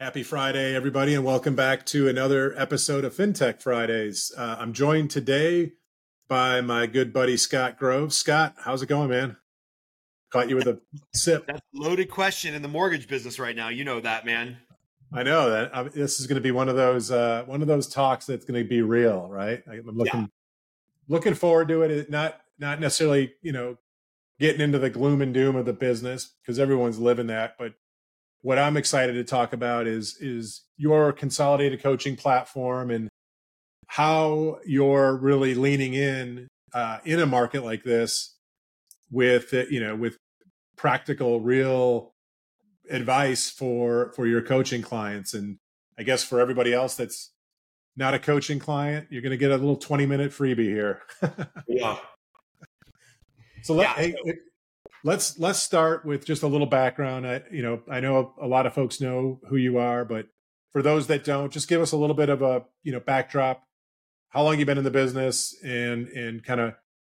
Happy 0.00 0.22
Friday, 0.22 0.76
everybody, 0.76 1.12
and 1.16 1.24
welcome 1.24 1.56
back 1.56 1.84
to 1.86 2.06
another 2.06 2.54
episode 2.56 3.04
of 3.04 3.16
FinTech 3.16 3.60
Fridays. 3.60 4.30
Uh, 4.38 4.54
I'm 4.56 4.72
joined 4.72 5.10
today 5.10 5.72
by 6.28 6.60
my 6.60 6.86
good 6.86 7.12
buddy 7.12 7.36
Scott 7.36 7.76
Groves. 7.76 8.16
Scott, 8.16 8.54
how's 8.58 8.80
it 8.80 8.88
going, 8.88 9.10
man? 9.10 9.36
Caught 10.30 10.50
you 10.50 10.54
with 10.54 10.68
a 10.68 10.80
sip. 11.14 11.48
That's 11.48 11.58
a 11.58 11.82
loaded 11.82 12.12
question 12.12 12.54
in 12.54 12.62
the 12.62 12.68
mortgage 12.68 13.08
business 13.08 13.40
right 13.40 13.56
now. 13.56 13.70
You 13.70 13.82
know 13.82 13.98
that, 13.98 14.24
man. 14.24 14.58
I 15.12 15.24
know 15.24 15.50
that 15.50 15.74
uh, 15.74 15.82
this 15.92 16.20
is 16.20 16.28
going 16.28 16.36
to 16.36 16.40
be 16.40 16.52
one 16.52 16.68
of 16.68 16.76
those 16.76 17.10
uh, 17.10 17.42
one 17.46 17.60
of 17.60 17.66
those 17.66 17.88
talks 17.88 18.24
that's 18.24 18.44
going 18.44 18.62
to 18.62 18.68
be 18.68 18.82
real, 18.82 19.26
right? 19.26 19.64
I'm 19.68 19.82
looking 19.84 20.20
yeah. 20.20 20.26
looking 21.08 21.34
forward 21.34 21.66
to 21.68 21.82
it. 21.82 22.08
Not 22.08 22.40
not 22.56 22.78
necessarily, 22.78 23.32
you 23.42 23.50
know, 23.50 23.76
getting 24.38 24.60
into 24.60 24.78
the 24.78 24.90
gloom 24.90 25.22
and 25.22 25.34
doom 25.34 25.56
of 25.56 25.66
the 25.66 25.72
business 25.72 26.36
because 26.40 26.60
everyone's 26.60 27.00
living 27.00 27.26
that, 27.26 27.56
but 27.58 27.74
what 28.42 28.58
I'm 28.58 28.76
excited 28.76 29.14
to 29.14 29.24
talk 29.24 29.52
about 29.52 29.86
is 29.86 30.16
is 30.20 30.62
your 30.76 31.12
consolidated 31.12 31.82
coaching 31.82 32.16
platform 32.16 32.90
and 32.90 33.08
how 33.88 34.58
you're 34.64 35.16
really 35.16 35.54
leaning 35.54 35.94
in 35.94 36.48
uh, 36.72 36.98
in 37.04 37.18
a 37.18 37.26
market 37.26 37.64
like 37.64 37.82
this 37.82 38.36
with 39.10 39.52
you 39.52 39.80
know 39.80 39.96
with 39.96 40.16
practical 40.76 41.40
real 41.40 42.12
advice 42.90 43.50
for 43.50 44.12
for 44.14 44.26
your 44.26 44.40
coaching 44.40 44.80
clients 44.80 45.34
and 45.34 45.58
i 45.98 46.02
guess 46.02 46.22
for 46.22 46.40
everybody 46.40 46.72
else 46.72 46.94
that's 46.94 47.32
not 47.96 48.14
a 48.14 48.18
coaching 48.18 48.58
client 48.58 49.06
you're 49.10 49.20
going 49.22 49.30
to 49.30 49.36
get 49.36 49.50
a 49.50 49.56
little 49.56 49.76
20 49.76 50.06
minute 50.06 50.30
freebie 50.30 50.68
here 50.68 51.02
yeah 51.68 51.98
so 53.62 53.74
let, 53.74 53.84
yeah. 53.84 53.94
Hey, 53.94 54.14
let's 55.04 55.38
let's 55.38 55.58
start 55.58 56.04
with 56.04 56.24
just 56.24 56.42
a 56.42 56.46
little 56.46 56.66
background. 56.66 57.26
I, 57.26 57.42
you 57.50 57.62
know, 57.62 57.82
I 57.90 58.00
know 58.00 58.34
a 58.40 58.46
lot 58.46 58.66
of 58.66 58.74
folks 58.74 59.00
know 59.00 59.40
who 59.48 59.56
you 59.56 59.78
are, 59.78 60.04
but 60.04 60.26
for 60.72 60.82
those 60.82 61.06
that 61.06 61.24
don't, 61.24 61.52
just 61.52 61.68
give 61.68 61.80
us 61.80 61.92
a 61.92 61.96
little 61.96 62.16
bit 62.16 62.28
of 62.28 62.42
a 62.42 62.64
you 62.82 62.92
know 62.92 63.00
backdrop. 63.00 63.64
How 64.30 64.42
long 64.42 64.58
you 64.58 64.66
been 64.66 64.78
in 64.78 64.84
the 64.84 64.90
business, 64.90 65.56
and 65.64 66.08
and 66.08 66.44
kind 66.44 66.60
of 66.60 66.74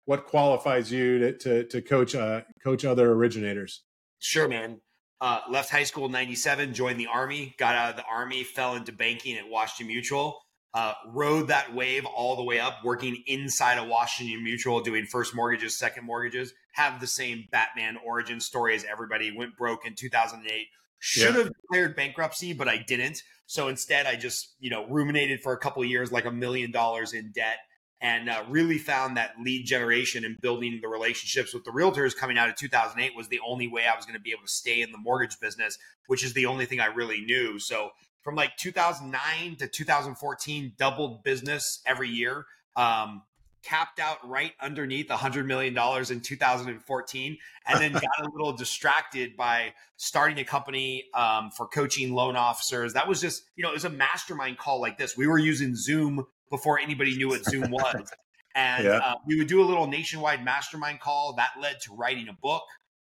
what 0.06 0.28
qualifies 0.28 0.92
you 0.92 1.20
to 1.20 1.38
to, 1.38 1.64
to 1.66 1.82
coach 1.82 2.16
uh, 2.16 2.42
coach 2.64 2.86
other 2.86 3.12
originators? 3.12 3.84
Sure, 4.20 4.48
man. 4.48 4.82
Uh, 5.22 5.42
left 5.50 5.70
high 5.70 5.84
school 5.84 6.06
in 6.06 6.12
'97, 6.12 6.74
joined 6.74 7.00
the 7.00 7.08
army, 7.08 7.56
got 7.58 7.76
out 7.76 7.92
of 7.92 7.96
the 7.98 8.06
army, 8.06 8.44
fell 8.44 8.76
into 8.76 8.92
banking 8.92 9.38
at 9.38 9.50
Washington 9.50 9.88
Mutual 9.88 10.42
uh, 10.74 10.94
rode 11.08 11.48
that 11.48 11.74
wave 11.74 12.06
all 12.06 12.36
the 12.36 12.44
way 12.44 12.60
up, 12.60 12.80
working 12.84 13.24
inside 13.26 13.80
of 13.80 13.88
Washington 13.88 14.44
Mutual, 14.44 14.82
doing 14.82 15.06
first 15.06 15.36
mortgages, 15.36 15.78
second 15.78 16.06
mortgages, 16.06 16.54
have 16.74 17.00
the 17.00 17.08
same 17.08 17.48
Batman 17.52 17.98
origin 18.06 18.40
story 18.40 18.76
as 18.76 18.86
everybody. 18.86 19.36
Went 19.36 19.58
broke 19.58 19.86
in 19.86 19.96
2008. 19.96 20.68
Should 21.00 21.36
yeah. 21.36 21.44
have 21.44 21.52
declared 21.54 21.96
bankruptcy, 21.96 22.54
but 22.54 22.68
I 22.68 22.78
didn't. 22.78 23.24
So 23.48 23.68
instead, 23.68 24.06
I 24.06 24.16
just 24.16 24.56
you 24.60 24.70
know 24.70 24.86
ruminated 24.88 25.42
for 25.42 25.54
a 25.54 25.58
couple 25.58 25.82
of 25.82 25.90
years, 25.90 26.12
like 26.12 26.26
a 26.26 26.32
million 26.32 26.72
dollars 26.72 27.14
in 27.14 27.32
debt, 27.32 27.58
and 28.02 28.30
uh, 28.30 28.44
really 28.48 28.78
found 28.78 29.18
that 29.18 29.34
lead 29.44 29.66
generation 29.66 30.24
and 30.24 30.40
building 30.40 30.80
the 30.82 30.88
relationships 30.88 31.54
with 31.54 31.64
the 31.64 31.72
realtors 31.72 32.16
coming 32.16 32.38
out 32.38 32.50
of 32.50 32.56
2008 32.56 33.16
was 33.16 33.28
the 33.28 33.40
only 33.46 33.68
way 33.68 33.86
I 33.92 33.96
was 33.96 34.06
going 34.06 34.18
to 34.18 34.22
be 34.22 34.32
able 34.32 34.44
to 34.44 34.52
stay 34.52 34.82
in 34.82 34.92
the 34.92 34.98
mortgage 34.98 35.40
business, 35.40 35.78
which 36.08 36.24
is 36.24 36.34
the 36.34 36.46
only 36.46 36.66
thing 36.66 36.80
I 36.80 36.88
really 36.88 37.22
knew. 37.22 37.60
So 37.60 37.90
from 38.22 38.36
like 38.36 38.56
2009 38.58 39.56
to 39.58 39.68
2014, 39.68 40.74
doubled 40.78 41.24
business 41.24 41.82
every 41.86 42.10
year. 42.10 42.46
Um, 42.76 43.24
capped 43.64 44.00
out 44.00 44.18
right 44.28 44.54
underneath 44.62 45.10
$100 45.10 45.46
million 45.46 45.78
in 46.10 46.22
2014 46.22 47.38
and 47.68 47.80
then 47.82 47.92
got 47.94 48.04
a 48.22 48.30
little 48.32 48.54
distracted 48.54 49.36
by 49.36 49.74
starting 49.98 50.40
a 50.40 50.46
company 50.46 51.06
um, 51.14 51.52
for 51.52 51.68
coaching 51.68 52.14
loan 52.14 52.36
officers. 52.36 52.94
That 52.94 53.08
was 53.08 53.22
just 53.22 53.44
you 53.56 53.64
know 53.64 53.72
it 53.72 53.74
was 53.74 53.86
a 53.86 53.90
mastermind 53.90 54.58
call 54.58 54.80
like 54.82 54.98
this. 54.98 55.18
We 55.18 55.28
were 55.28 55.38
using 55.38 55.76
zoom 55.76 56.26
before 56.50 56.80
anybody 56.80 57.16
knew 57.18 57.30
what 57.30 57.44
zoom 57.44 57.72
was. 57.72 58.12
And 58.56 58.86
yeah. 58.86 58.98
uh, 58.98 59.14
we 59.28 59.38
would 59.38 59.48
do 59.48 59.62
a 59.62 59.64
little 59.64 59.86
nationwide 59.86 60.44
mastermind 60.44 61.00
call. 61.00 61.34
That 61.38 61.52
led 61.62 61.80
to 61.82 61.94
writing 61.94 62.28
a 62.30 62.34
book. 62.34 62.64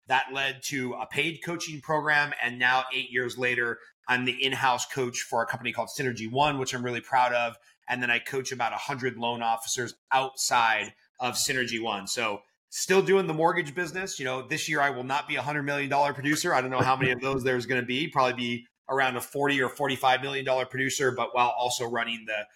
That 0.07 0.25
led 0.33 0.61
to 0.65 0.93
a 0.95 1.07
paid 1.07 1.39
coaching 1.45 1.79
program. 1.79 2.33
And 2.43 2.59
now 2.59 2.83
eight 2.93 3.09
years 3.09 3.37
later 3.37 3.79
I'm 4.09 4.25
the 4.25 4.43
in-house 4.43 4.87
coach 4.87 5.21
for 5.21 5.41
a 5.43 5.45
company 5.45 5.71
called 5.71 5.89
Synergy 5.97 6.29
One, 6.29 6.57
which 6.57 6.73
I'm 6.73 6.83
really 6.83 6.99
proud 6.99 7.31
of. 7.31 7.55
And 7.87 8.03
then 8.03 8.11
I 8.11 8.19
coach 8.19 8.51
about 8.51 8.71
100 8.71 9.17
loan 9.17 9.41
officers 9.41 9.93
outside 10.11 10.93
of 11.19 11.35
Synergy 11.35 11.81
One. 11.81 12.07
So 12.07 12.41
still 12.69 13.01
doing 13.01 13.27
the 13.27 13.33
mortgage 13.33 13.73
business. 13.73 14.19
You 14.19 14.25
know, 14.25 14.47
this 14.47 14.67
year 14.67 14.81
I 14.81 14.89
will 14.89 15.03
not 15.03 15.27
be 15.27 15.35
a 15.35 15.41
$100 15.41 15.63
million 15.63 15.89
producer. 16.13 16.53
I 16.53 16.61
don't 16.61 16.71
know 16.71 16.81
how 16.81 16.95
many 16.95 17.11
of 17.11 17.21
those 17.21 17.43
there's 17.43 17.67
going 17.67 17.81
to 17.81 17.85
be. 17.85 18.07
Probably 18.07 18.33
be 18.33 18.65
around 18.89 19.15
a 19.15 19.21
40 19.21 19.61
or 19.61 19.69
$45 19.69 20.21
million 20.23 20.65
producer, 20.65 21.11
but 21.11 21.35
while 21.35 21.53
also 21.57 21.87
running 21.87 22.25
the 22.25 22.47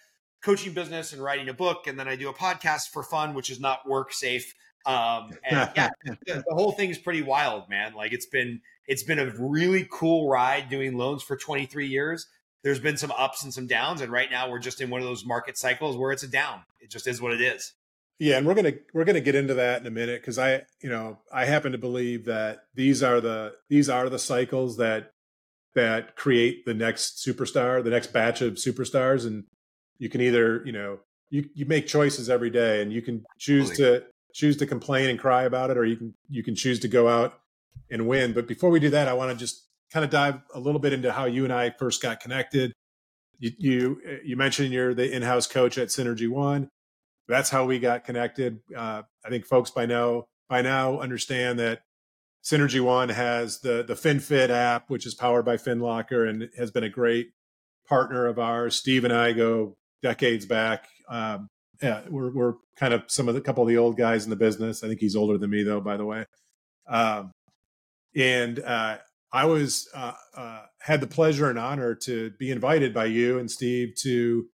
coaching 0.44 0.74
business 0.74 1.14
and 1.14 1.24
writing 1.24 1.50
a 1.50 1.54
book. 1.54 1.88
And 1.88 2.00
then 2.00 2.08
I 2.08 2.16
do 2.16 2.30
a 2.30 2.34
podcast 2.34 2.90
for 2.90 3.04
fun, 3.04 3.34
which 3.34 3.50
is 3.50 3.60
not 3.60 3.88
work 3.88 4.12
safe. 4.12 4.54
Um, 4.86 5.32
and 5.46 5.70
yeah, 5.76 5.90
the 6.26 6.44
whole 6.50 6.74
thing 6.74 6.90
is 6.90 6.98
pretty 6.98 7.22
wild, 7.22 7.70
man. 7.70 7.94
Like 7.94 8.12
it's 8.12 8.26
been, 8.26 8.62
it's 8.88 9.04
been 9.04 9.20
a 9.20 9.34
really 9.38 9.88
cool 9.92 10.30
ride 10.30 10.70
doing 10.70 10.98
loans 10.98 11.24
for 11.24 11.36
23 11.36 11.88
years. 11.88 12.28
There's 12.64 12.80
been 12.80 12.98
some 12.98 13.12
ups 13.12 13.44
and 13.44 13.54
some 13.54 13.68
downs, 13.68 14.02
and 14.02 14.12
right 14.12 14.32
now 14.32 14.50
we're 14.50 14.60
just 14.60 14.82
in 14.82 14.90
one 14.90 15.02
of 15.02 15.08
those 15.08 15.26
market 15.26 15.58
cycles 15.58 15.98
where 15.98 16.12
it's 16.12 16.24
a 16.24 16.28
down. 16.28 16.62
It 16.80 16.90
just 16.90 17.08
is 17.08 17.22
what 17.22 17.34
it 17.34 17.42
is. 17.42 17.74
Yeah, 18.20 18.38
and 18.38 18.48
we're 18.48 18.54
gonna 18.54 18.74
we're 18.94 19.04
gonna 19.04 19.22
get 19.22 19.36
into 19.36 19.56
that 19.56 19.82
in 19.82 19.88
a 19.88 19.92
minute 19.92 20.22
because 20.22 20.38
I 20.38 20.62
you 20.82 20.90
know 20.90 21.20
I 21.32 21.46
happen 21.46 21.72
to 21.74 21.78
believe 21.78 22.26
that 22.26 22.60
these 22.74 23.04
are 23.04 23.20
the 23.20 23.54
these 23.70 23.90
are 23.90 24.08
the 24.08 24.20
cycles 24.20 24.78
that 24.78 25.12
that 25.76 26.16
create 26.16 26.66
the 26.66 26.74
next 26.74 27.26
superstar, 27.26 27.84
the 27.84 27.90
next 27.90 28.14
batch 28.14 28.42
of 28.42 28.54
superstars, 28.54 29.26
and 29.26 29.46
you 29.98 30.10
can 30.10 30.22
either 30.22 30.62
you 30.66 30.72
know 30.72 31.00
you 31.32 31.50
you 31.54 31.66
make 31.66 31.88
choices 31.88 32.30
every 32.30 32.50
day, 32.50 32.82
and 32.82 32.94
you 32.94 33.02
can 33.02 33.26
choose 33.40 33.72
to 33.78 34.04
choose 34.34 34.56
to 34.58 34.68
complain 34.68 35.10
and 35.10 35.20
cry 35.20 35.44
about 35.44 35.70
it, 35.70 35.78
or 35.78 35.84
you 35.84 35.98
can 35.98 36.14
you 36.30 36.44
can 36.44 36.56
choose 36.56 36.80
to 36.80 36.88
go 36.88 37.10
out 37.10 37.40
and 37.90 38.08
win. 38.08 38.34
But 38.34 38.48
before 38.48 38.70
we 38.70 38.80
do 38.80 38.90
that, 38.92 39.08
I 39.08 39.14
want 39.14 39.32
to 39.32 39.38
just 39.38 39.68
kind 39.92 40.04
of 40.04 40.12
dive 40.12 40.40
a 40.54 40.60
little 40.60 40.80
bit 40.80 40.94
into 40.94 41.12
how 41.12 41.26
you 41.26 41.44
and 41.44 41.54
I 41.54 41.70
first 41.72 42.02
got 42.02 42.20
connected. 42.20 42.74
You 43.40 43.52
you, 43.58 44.02
you 44.24 44.36
mentioned 44.38 44.74
you're 44.74 44.94
the 44.94 45.12
in-house 45.12 45.48
coach 45.48 45.78
at 45.78 45.90
Synergy 45.90 46.30
One. 46.30 46.70
That's 47.28 47.50
how 47.50 47.66
we 47.66 47.80
got 47.80 48.04
connected. 48.04 48.60
Uh, 48.76 49.04
I 49.26 49.30
think 49.30 49.46
folks 49.46 49.72
by 49.72 49.86
now 49.86 50.26
by 50.50 50.62
now 50.62 51.00
understand 51.00 51.60
that 51.60 51.82
Synergy 52.44 52.82
One 52.82 53.10
has 53.10 53.60
the 53.60 53.84
the 53.84 53.94
FinFit 53.94 54.50
app, 54.50 54.90
which 54.90 55.06
is 55.06 55.14
powered 55.14 55.46
by 55.46 55.58
FinLocker 55.58 56.28
and 56.28 56.50
has 56.58 56.72
been 56.72 56.84
a 56.84 56.90
great 56.90 57.30
partner 57.88 58.28
of 58.28 58.40
ours. 58.40 58.76
Steve 58.76 59.04
and 59.04 59.14
I 59.14 59.32
go 59.34 59.76
decades 60.02 60.46
back. 60.46 60.88
Um, 61.10 61.48
yeah, 61.82 62.02
we're 62.10 62.32
we're 62.32 62.54
kind 62.78 62.94
of 62.94 63.04
some 63.08 63.28
of 63.30 63.36
the 63.36 63.42
couple 63.42 63.64
of 63.64 63.70
the 63.70 63.78
old 63.78 63.98
guys 63.98 64.24
in 64.24 64.30
the 64.30 64.36
business. 64.36 64.84
I 64.84 64.88
think 64.88 65.00
he's 65.00 65.16
older 65.16 65.38
than 65.38 65.50
me 65.50 65.64
though, 65.64 65.82
by 65.82 65.98
the 65.98 66.06
way. 66.06 66.26
Um, 66.88 67.32
and 68.16 68.60
uh, 68.60 68.98
I 69.32 69.46
was 69.46 69.90
uh, 69.94 70.14
uh, 70.36 70.62
had 70.80 71.02
the 71.02 71.08
pleasure 71.08 71.50
and 71.50 71.58
honor 71.58 71.96
to 71.96 72.32
be 72.38 72.52
invited 72.52 72.94
by 72.94 73.06
you 73.06 73.40
and 73.40 73.50
Steve 73.50 73.96
to 74.02 74.48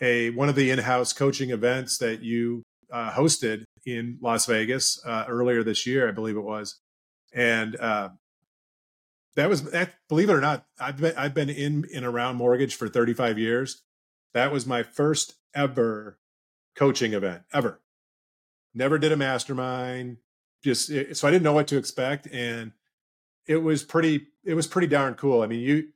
a 0.00 0.30
one 0.30 0.48
of 0.48 0.54
the 0.54 0.70
in-house 0.70 1.12
coaching 1.12 1.50
events 1.50 1.98
that 1.98 2.22
you 2.22 2.62
uh, 2.92 3.10
hosted 3.10 3.64
in 3.84 4.18
Las 4.20 4.46
Vegas 4.46 5.00
uh, 5.04 5.24
earlier 5.28 5.62
this 5.62 5.86
year, 5.86 6.08
I 6.08 6.12
believe 6.12 6.36
it 6.36 6.44
was, 6.44 6.80
and 7.32 7.76
uh, 7.76 8.10
that 9.36 9.48
was 9.48 9.70
that. 9.70 9.94
Believe 10.08 10.30
it 10.30 10.34
or 10.34 10.40
not, 10.40 10.64
I've 10.78 10.96
been 10.98 11.14
I've 11.16 11.34
been 11.34 11.50
in 11.50 11.86
and 11.94 12.04
around 12.04 12.36
mortgage 12.36 12.76
for 12.76 12.88
35 12.88 13.38
years. 13.38 13.82
That 14.32 14.52
was 14.52 14.66
my 14.66 14.82
first 14.82 15.34
ever 15.54 16.18
coaching 16.76 17.14
event 17.14 17.42
ever. 17.52 17.80
Never 18.74 18.98
did 18.98 19.12
a 19.12 19.16
mastermind. 19.16 20.18
Just 20.62 20.86
so 21.16 21.26
I 21.26 21.30
didn't 21.30 21.42
know 21.42 21.54
what 21.54 21.68
to 21.68 21.78
expect, 21.78 22.28
and 22.30 22.72
it 23.50 23.64
was 23.64 23.82
pretty 23.82 24.28
it 24.44 24.54
was 24.54 24.68
pretty 24.68 24.86
darn 24.86 25.14
cool. 25.14 25.42
I 25.42 25.48
mean, 25.48 25.58
you 25.58 25.88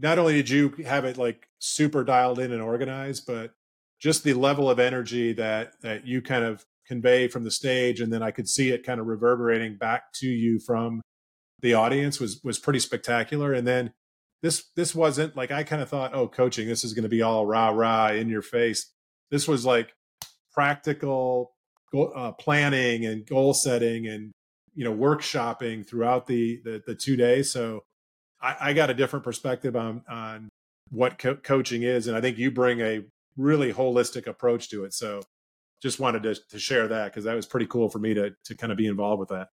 not 0.00 0.18
only 0.18 0.32
did 0.32 0.48
you 0.48 0.70
have 0.86 1.04
it 1.04 1.18
like 1.18 1.46
super 1.58 2.02
dialed 2.02 2.38
in 2.38 2.50
and 2.50 2.62
organized, 2.62 3.26
but 3.26 3.52
just 4.00 4.24
the 4.24 4.32
level 4.32 4.70
of 4.70 4.80
energy 4.80 5.34
that 5.34 5.74
that 5.82 6.06
you 6.06 6.22
kind 6.22 6.44
of 6.44 6.64
convey 6.86 7.28
from 7.28 7.44
the 7.44 7.50
stage 7.50 8.00
and 8.00 8.10
then 8.10 8.22
I 8.22 8.30
could 8.30 8.48
see 8.48 8.70
it 8.70 8.86
kind 8.86 9.00
of 9.00 9.06
reverberating 9.06 9.76
back 9.76 10.14
to 10.14 10.26
you 10.26 10.58
from 10.58 11.02
the 11.60 11.74
audience 11.74 12.18
was 12.18 12.40
was 12.42 12.58
pretty 12.58 12.80
spectacular 12.80 13.52
and 13.52 13.66
then 13.66 13.92
this 14.42 14.64
this 14.74 14.94
wasn't 14.94 15.36
like 15.36 15.52
I 15.52 15.62
kind 15.62 15.80
of 15.80 15.88
thought 15.88 16.14
oh 16.14 16.26
coaching 16.26 16.66
this 16.66 16.84
is 16.84 16.94
going 16.94 17.04
to 17.04 17.08
be 17.08 17.22
all 17.22 17.46
rah 17.46 17.68
rah 17.68 18.08
in 18.08 18.28
your 18.28 18.42
face 18.42 18.90
this 19.30 19.46
was 19.46 19.64
like 19.64 19.94
practical 20.52 21.52
uh, 21.94 22.32
planning 22.32 23.06
and 23.06 23.24
goal 23.24 23.54
setting 23.54 24.08
and 24.08 24.32
you 24.74 24.84
know 24.84 24.94
workshopping 24.94 25.86
throughout 25.86 26.26
the 26.26 26.60
the, 26.64 26.82
the 26.86 26.94
two 26.94 27.16
days. 27.16 27.50
So 27.50 27.84
I, 28.40 28.56
I, 28.60 28.72
got 28.72 28.90
a 28.90 28.94
different 28.94 29.24
perspective 29.24 29.76
on 29.76 30.02
on 30.08 30.48
what 30.90 31.18
co- 31.18 31.36
coaching 31.36 31.84
is 31.84 32.06
and 32.06 32.16
i 32.16 32.20
think 32.20 32.36
you 32.36 32.50
bring 32.50 32.80
a 32.80 33.02
really 33.36 33.72
holistic 33.72 34.26
approach 34.26 34.68
to 34.70 34.84
it. 34.84 34.94
So 34.94 35.22
just 35.80 35.98
wanted 35.98 36.22
to, 36.24 36.34
to 36.34 36.58
share 36.58 36.88
that 36.88 37.06
because 37.06 37.24
that 37.24 37.34
was 37.34 37.46
pretty 37.46 37.66
cool 37.66 37.88
for 37.88 37.98
me 37.98 38.14
to 38.14 38.30
to 38.44 38.54
kind 38.54 38.72
of 38.72 38.78
be 38.78 38.86
involved 38.86 39.20
with 39.20 39.30
that. 39.30 39.48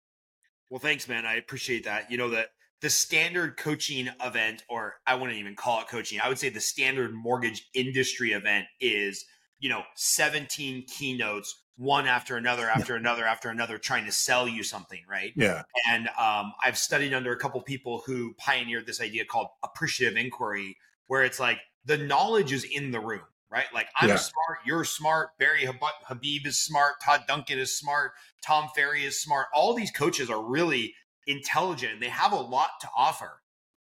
Well 0.69 0.79
thanks 0.79 1.07
man. 1.07 1.25
I 1.25 1.35
appreciate 1.35 1.85
that. 1.85 2.09
You 2.11 2.17
know 2.17 2.29
that 2.29 2.49
the 2.81 2.89
standard 2.89 3.57
coaching 3.57 4.09
event, 4.23 4.63
or 4.69 4.95
I 5.07 5.15
wouldn't 5.15 5.39
even 5.39 5.55
call 5.55 5.81
it 5.81 5.87
coaching. 5.87 6.19
I 6.19 6.29
would 6.29 6.37
say 6.37 6.49
the 6.49 6.59
standard 6.59 7.13
mortgage 7.13 7.67
industry 7.73 8.33
event 8.33 8.65
is, 8.79 9.25
you 9.59 9.69
know, 9.69 9.83
17 9.95 10.85
keynotes, 10.87 11.63
one 11.77 12.07
after 12.07 12.37
another, 12.37 12.69
after 12.69 12.95
another, 12.95 13.25
after 13.25 13.49
another, 13.49 13.77
trying 13.77 14.05
to 14.05 14.11
sell 14.11 14.47
you 14.47 14.63
something, 14.63 15.01
right? 15.09 15.33
Yeah. 15.35 15.63
And 15.89 16.07
um, 16.19 16.53
I've 16.63 16.77
studied 16.77 17.13
under 17.13 17.33
a 17.33 17.37
couple 17.37 17.61
people 17.61 18.03
who 18.05 18.33
pioneered 18.37 18.87
this 18.87 19.01
idea 19.01 19.25
called 19.25 19.47
appreciative 19.63 20.17
inquiry, 20.17 20.77
where 21.07 21.23
it's 21.23 21.39
like 21.39 21.59
the 21.85 21.97
knowledge 21.97 22.51
is 22.53 22.63
in 22.63 22.91
the 22.91 22.99
room, 22.99 23.21
right? 23.51 23.65
Like 23.73 23.87
I'm 23.95 24.09
yeah. 24.09 24.15
smart, 24.15 24.59
you're 24.65 24.83
smart, 24.85 25.29
Barry 25.37 25.67
Habib 26.05 26.45
is 26.45 26.59
smart, 26.59 26.93
Todd 27.03 27.23
Duncan 27.27 27.59
is 27.59 27.77
smart, 27.77 28.11
Tom 28.45 28.69
Ferry 28.75 29.03
is 29.03 29.21
smart. 29.21 29.47
All 29.53 29.73
these 29.73 29.91
coaches 29.91 30.29
are 30.29 30.43
really 30.43 30.93
intelligent. 31.27 31.93
and 31.93 32.01
They 32.01 32.09
have 32.09 32.31
a 32.31 32.37
lot 32.37 32.69
to 32.81 32.87
offer. 32.95 33.41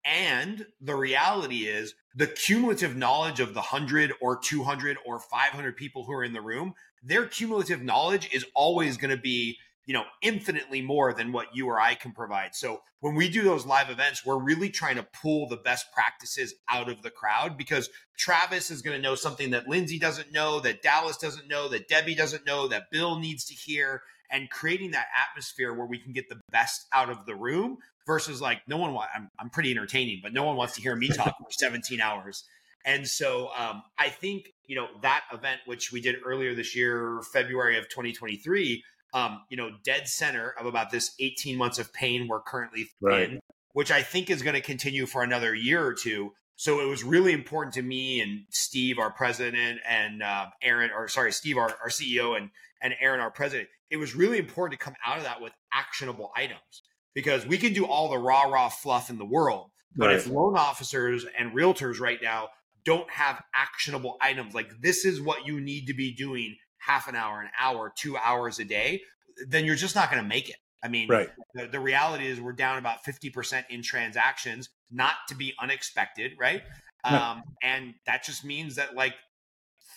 And 0.09 0.67
the 0.81 0.97
reality 0.97 1.67
is 1.67 1.95
the 2.15 2.27
cumulative 2.27 2.97
knowledge 2.97 3.41
of 3.41 3.49
the 3.49 3.61
100 3.61 4.13
or 4.23 4.39
200 4.39 4.97
or 5.05 5.21
500 5.21 5.77
people 5.77 6.05
who 6.05 6.13
are 6.13 6.25
in 6.25 6.33
the 6.33 6.41
room, 6.41 6.73
their 7.03 7.27
cumulative 7.27 7.83
knowledge 7.83 8.31
is 8.33 8.47
always 8.55 8.97
going 8.97 9.15
to 9.15 9.21
be, 9.21 9.59
you 9.85 9.93
know, 9.93 10.05
infinitely 10.23 10.81
more 10.81 11.13
than 11.13 11.31
what 11.31 11.55
you 11.55 11.69
or 11.69 11.79
I 11.79 11.95
can 11.95 12.13
provide. 12.13 12.55
So 12.55 12.81
when 13.01 13.17
we 13.17 13.29
do 13.29 13.43
those 13.43 13.67
live 13.67 13.91
events, 13.91 14.25
we're 14.25 14.43
really 14.43 14.71
trying 14.71 14.97
to 14.97 15.07
pull 15.23 15.47
the 15.47 15.59
best 15.59 15.93
practices 15.93 16.55
out 16.71 16.89
of 16.89 17.03
the 17.03 17.11
crowd 17.11 17.59
because 17.59 17.91
Travis 18.17 18.71
is 18.71 18.81
going 18.81 18.97
to 18.97 19.03
know 19.03 19.15
something 19.15 19.51
that 19.51 19.69
Lindsay 19.69 19.99
doesn't 19.99 20.33
know, 20.33 20.59
that 20.61 20.83
Dallas 20.83 21.19
doesn't 21.19 21.49
know, 21.49 21.69
that 21.69 21.89
Debbie 21.89 22.15
doesn't 22.15 22.47
know, 22.47 22.67
that 22.69 22.91
Bill 22.91 23.19
needs 23.19 23.45
to 23.45 23.55
hear 23.55 24.03
and 24.31 24.51
creating 24.51 24.93
that 24.93 25.07
atmosphere 25.29 25.73
where 25.73 25.87
we 25.87 25.99
can 25.99 26.13
get 26.13 26.29
the 26.29 26.41
best 26.51 26.87
out 26.93 27.11
of 27.11 27.27
the 27.27 27.35
room 27.35 27.79
versus 28.07 28.41
like 28.41 28.63
no 28.67 28.77
one 28.77 28.95
wants 28.95 29.11
I'm, 29.15 29.31
I'm 29.39 29.51
pretty 29.51 29.71
entertaining 29.71 30.21
but 30.23 30.33
no 30.33 30.43
one 30.43 30.57
wants 30.57 30.75
to 30.75 30.83
hear 30.83 30.97
me 30.97 31.09
talk 31.15 31.37
for 31.39 31.51
17 31.51 32.01
hours 32.01 32.45
and 32.85 33.07
so 33.07 33.51
um, 33.57 33.83
i 33.99 34.09
think 34.09 34.53
you 34.67 34.75
know 34.75 34.89
that 35.03 35.25
event 35.33 35.61
which 35.67 35.93
we 35.93 36.01
did 36.01 36.17
earlier 36.25 36.55
this 36.55 36.75
year 36.75 37.21
february 37.33 37.79
of 37.79 37.89
2023 37.89 38.83
um, 39.15 39.43
you 39.51 39.57
know 39.57 39.71
dead 39.85 40.09
center 40.09 40.55
of 40.59 40.67
about 40.67 40.91
this 40.91 41.15
18 41.21 41.57
months 41.57 41.79
of 41.79 41.93
pain 41.93 42.27
we're 42.29 42.41
currently 42.41 42.89
right. 43.01 43.31
in 43.31 43.41
which 43.73 43.91
i 43.91 44.03
think 44.03 44.31
is 44.31 44.43
going 44.43 44.57
to 44.57 44.61
continue 44.63 45.07
for 45.07 45.23
another 45.23 45.55
year 45.55 45.85
or 45.85 45.95
two 45.95 46.33
so 46.57 46.81
it 46.81 46.89
was 46.89 47.05
really 47.05 47.33
important 47.33 47.75
to 47.75 47.83
me 47.83 48.21
and 48.21 48.45
steve 48.51 48.99
our 48.99 49.11
president 49.11 49.81
and 49.89 50.23
uh, 50.23 50.47
aaron 50.63 50.91
or 50.97 51.09
sorry 51.09 51.33
steve 51.33 51.57
our, 51.57 51.77
our 51.83 51.89
ceo 51.89 52.37
and 52.37 52.51
and 52.81 52.95
aaron 53.01 53.21
our 53.21 53.31
president 53.31 53.69
it 53.91 53.97
was 53.97 54.15
really 54.15 54.39
important 54.39 54.79
to 54.79 54.85
come 54.85 54.95
out 55.05 55.19
of 55.19 55.25
that 55.25 55.41
with 55.41 55.53
actionable 55.73 56.31
items 56.37 56.83
because 57.15 57.47
we 57.47 57.59
can 57.59 57.73
do 57.73 57.87
all 57.87 58.09
the 58.09 58.19
rah 58.19 58.43
rah 58.43 58.69
fluff 58.69 59.11
in 59.11 59.19
the 59.19 59.25
world. 59.25 59.71
But 59.97 60.09
right. 60.09 60.17
if 60.17 60.29
loan 60.29 60.57
officers 60.57 61.25
and 61.37 61.53
realtors 61.53 61.99
right 61.99 62.19
now 62.23 62.49
don't 62.85 63.11
have 63.11 63.43
actionable 63.55 64.17
items 64.21 64.55
like 64.55 64.71
this 64.81 65.05
is 65.05 65.21
what 65.21 65.47
you 65.47 65.61
need 65.61 65.87
to 65.87 65.95
be 65.95 66.15
doing 66.15 66.57
half 66.79 67.09
an 67.09 67.17
hour, 67.17 67.41
an 67.41 67.49
hour, 67.59 67.93
two 67.97 68.17
hours 68.17 68.59
a 68.59 68.65
day, 68.65 69.03
then 69.49 69.65
you're 69.65 69.77
just 69.77 69.95
not 69.95 70.11
going 70.11 70.23
to 70.23 70.29
make 70.29 70.49
it. 70.49 70.57
I 70.83 70.89
mean, 70.89 71.09
right. 71.09 71.29
the, 71.55 71.67
the 71.67 71.81
reality 71.81 72.27
is 72.27 72.41
we're 72.41 72.53
down 72.53 72.79
about 72.79 73.05
50% 73.05 73.65
in 73.69 73.83
transactions, 73.83 74.69
not 74.91 75.15
to 75.29 75.35
be 75.35 75.55
unexpected, 75.61 76.33
right? 76.39 76.63
Um, 77.05 77.43
and 77.63 77.95
that 78.07 78.25
just 78.25 78.45
means 78.45 78.77
that 78.77 78.95
like 78.95 79.15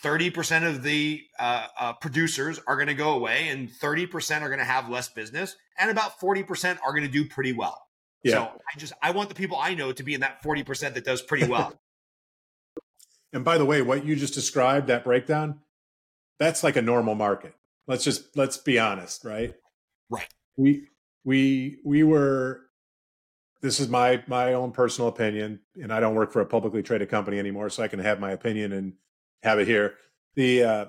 30% 0.03 0.67
of 0.67 0.83
the 0.83 1.21
uh, 1.39 1.67
uh, 1.79 1.93
producers 1.93 2.59
are 2.67 2.75
going 2.75 2.87
to 2.87 2.93
go 2.93 3.11
away 3.13 3.49
and 3.49 3.69
30% 3.69 4.41
are 4.41 4.47
going 4.47 4.59
to 4.59 4.65
have 4.65 4.89
less 4.89 5.09
business 5.09 5.55
and 5.77 5.91
about 5.91 6.19
40% 6.19 6.79
are 6.85 6.91
going 6.91 7.03
to 7.03 7.11
do 7.11 7.25
pretty 7.25 7.53
well. 7.53 7.81
Yeah. 8.23 8.31
So 8.31 8.41
I 8.43 8.79
just 8.79 8.93
I 9.01 9.11
want 9.11 9.29
the 9.29 9.35
people 9.35 9.57
I 9.59 9.73
know 9.73 9.91
to 9.91 10.03
be 10.03 10.13
in 10.13 10.21
that 10.21 10.43
40% 10.43 10.93
that 10.93 11.05
does 11.05 11.21
pretty 11.21 11.47
well. 11.47 11.73
and 13.33 13.43
by 13.43 13.57
the 13.57 13.65
way, 13.65 13.81
what 13.81 14.05
you 14.05 14.15
just 14.15 14.33
described 14.33 14.87
that 14.87 15.03
breakdown, 15.03 15.59
that's 16.37 16.63
like 16.63 16.75
a 16.75 16.81
normal 16.81 17.15
market. 17.15 17.55
Let's 17.87 18.03
just 18.03 18.37
let's 18.37 18.57
be 18.57 18.77
honest, 18.77 19.25
right? 19.25 19.55
Right. 20.09 20.27
We 20.55 20.87
we 21.23 21.79
we 21.83 22.03
were 22.03 22.61
this 23.61 23.79
is 23.79 23.87
my 23.87 24.23
my 24.27 24.53
own 24.53 24.71
personal 24.71 25.07
opinion 25.07 25.59
and 25.81 25.91
I 25.91 25.99
don't 25.99 26.15
work 26.15 26.31
for 26.31 26.41
a 26.41 26.45
publicly 26.45 26.83
traded 26.83 27.09
company 27.09 27.39
anymore 27.39 27.69
so 27.69 27.81
I 27.83 27.87
can 27.87 27.99
have 27.99 28.19
my 28.19 28.31
opinion 28.31 28.71
and 28.71 28.93
have 29.43 29.59
it 29.59 29.67
here. 29.67 29.95
The 30.35 30.63
uh, 30.63 30.85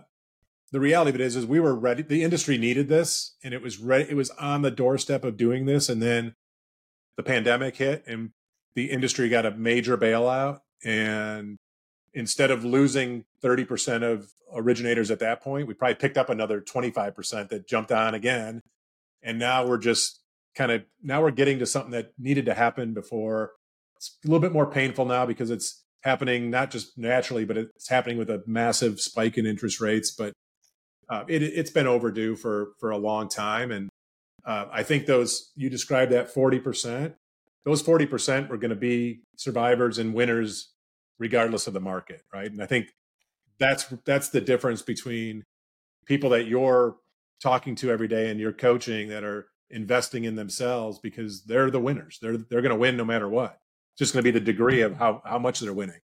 the 0.70 0.80
reality 0.80 1.10
of 1.10 1.14
it 1.16 1.20
is, 1.20 1.36
is 1.36 1.44
we 1.44 1.60
were 1.60 1.74
ready. 1.74 2.02
The 2.02 2.22
industry 2.22 2.56
needed 2.56 2.88
this, 2.88 3.36
and 3.42 3.52
it 3.52 3.62
was 3.62 3.78
ready. 3.78 4.10
It 4.10 4.16
was 4.16 4.30
on 4.30 4.62
the 4.62 4.70
doorstep 4.70 5.24
of 5.24 5.36
doing 5.36 5.66
this, 5.66 5.88
and 5.88 6.00
then 6.00 6.34
the 7.16 7.22
pandemic 7.22 7.76
hit, 7.76 8.04
and 8.06 8.30
the 8.74 8.90
industry 8.90 9.28
got 9.28 9.44
a 9.44 9.50
major 9.50 9.98
bailout. 9.98 10.60
And 10.84 11.58
instead 12.14 12.50
of 12.50 12.64
losing 12.64 13.24
thirty 13.40 13.64
percent 13.64 14.04
of 14.04 14.30
originators 14.54 15.10
at 15.10 15.18
that 15.18 15.42
point, 15.42 15.66
we 15.66 15.74
probably 15.74 15.94
picked 15.96 16.16
up 16.16 16.30
another 16.30 16.60
twenty 16.60 16.90
five 16.90 17.14
percent 17.14 17.50
that 17.50 17.68
jumped 17.68 17.92
on 17.92 18.14
again. 18.14 18.60
And 19.22 19.38
now 19.38 19.66
we're 19.66 19.78
just 19.78 20.20
kind 20.54 20.72
of 20.72 20.82
now 21.02 21.22
we're 21.22 21.30
getting 21.30 21.58
to 21.58 21.66
something 21.66 21.92
that 21.92 22.12
needed 22.18 22.46
to 22.46 22.54
happen 22.54 22.94
before. 22.94 23.52
It's 23.96 24.18
a 24.24 24.26
little 24.26 24.40
bit 24.40 24.52
more 24.52 24.66
painful 24.66 25.04
now 25.04 25.26
because 25.26 25.50
it's 25.50 25.81
happening 26.02 26.50
not 26.50 26.70
just 26.70 26.98
naturally, 26.98 27.44
but 27.44 27.56
it's 27.56 27.88
happening 27.88 28.18
with 28.18 28.30
a 28.30 28.42
massive 28.46 29.00
spike 29.00 29.38
in 29.38 29.46
interest 29.46 29.80
rates. 29.80 30.10
But 30.10 30.32
uh, 31.08 31.24
it, 31.28 31.56
has 31.56 31.70
been 31.70 31.86
overdue 31.86 32.36
for 32.36 32.72
for 32.78 32.90
a 32.90 32.98
long 32.98 33.28
time, 33.28 33.70
and 33.70 33.88
uh, 34.44 34.66
I 34.70 34.82
think 34.82 35.06
those 35.06 35.52
you 35.56 35.70
described 35.70 36.12
that 36.12 36.32
forty 36.32 36.58
percent. 36.58 37.14
Those 37.64 37.82
forty 37.82 38.06
percent 38.06 38.48
were 38.48 38.56
going 38.56 38.70
to 38.70 38.76
be 38.76 39.22
survivors 39.36 39.98
and 39.98 40.14
winners, 40.14 40.72
regardless 41.18 41.66
of 41.66 41.74
the 41.74 41.80
market, 41.80 42.22
right? 42.32 42.50
And 42.50 42.62
I 42.62 42.66
think 42.66 42.88
that's 43.58 43.86
that's 44.04 44.28
the 44.30 44.40
difference 44.40 44.82
between 44.82 45.44
people 46.06 46.30
that 46.30 46.46
you're 46.46 46.96
talking 47.40 47.74
to 47.76 47.90
every 47.90 48.08
day 48.08 48.30
and 48.30 48.40
you're 48.40 48.52
coaching 48.52 49.08
that 49.08 49.24
are 49.24 49.46
investing 49.70 50.24
in 50.24 50.36
themselves 50.36 50.98
because 50.98 51.44
they're 51.44 51.70
the 51.70 51.80
winners. 51.80 52.18
They're 52.20 52.36
they're 52.36 52.62
going 52.62 52.70
to 52.70 52.76
win 52.76 52.96
no 52.96 53.04
matter 53.04 53.28
what 53.28 53.58
just 53.98 54.12
going 54.12 54.24
to 54.24 54.32
be 54.32 54.36
the 54.36 54.44
degree 54.44 54.80
of 54.80 54.96
how, 54.96 55.22
how 55.24 55.38
much 55.38 55.60
they're 55.60 55.72
winning. 55.72 56.00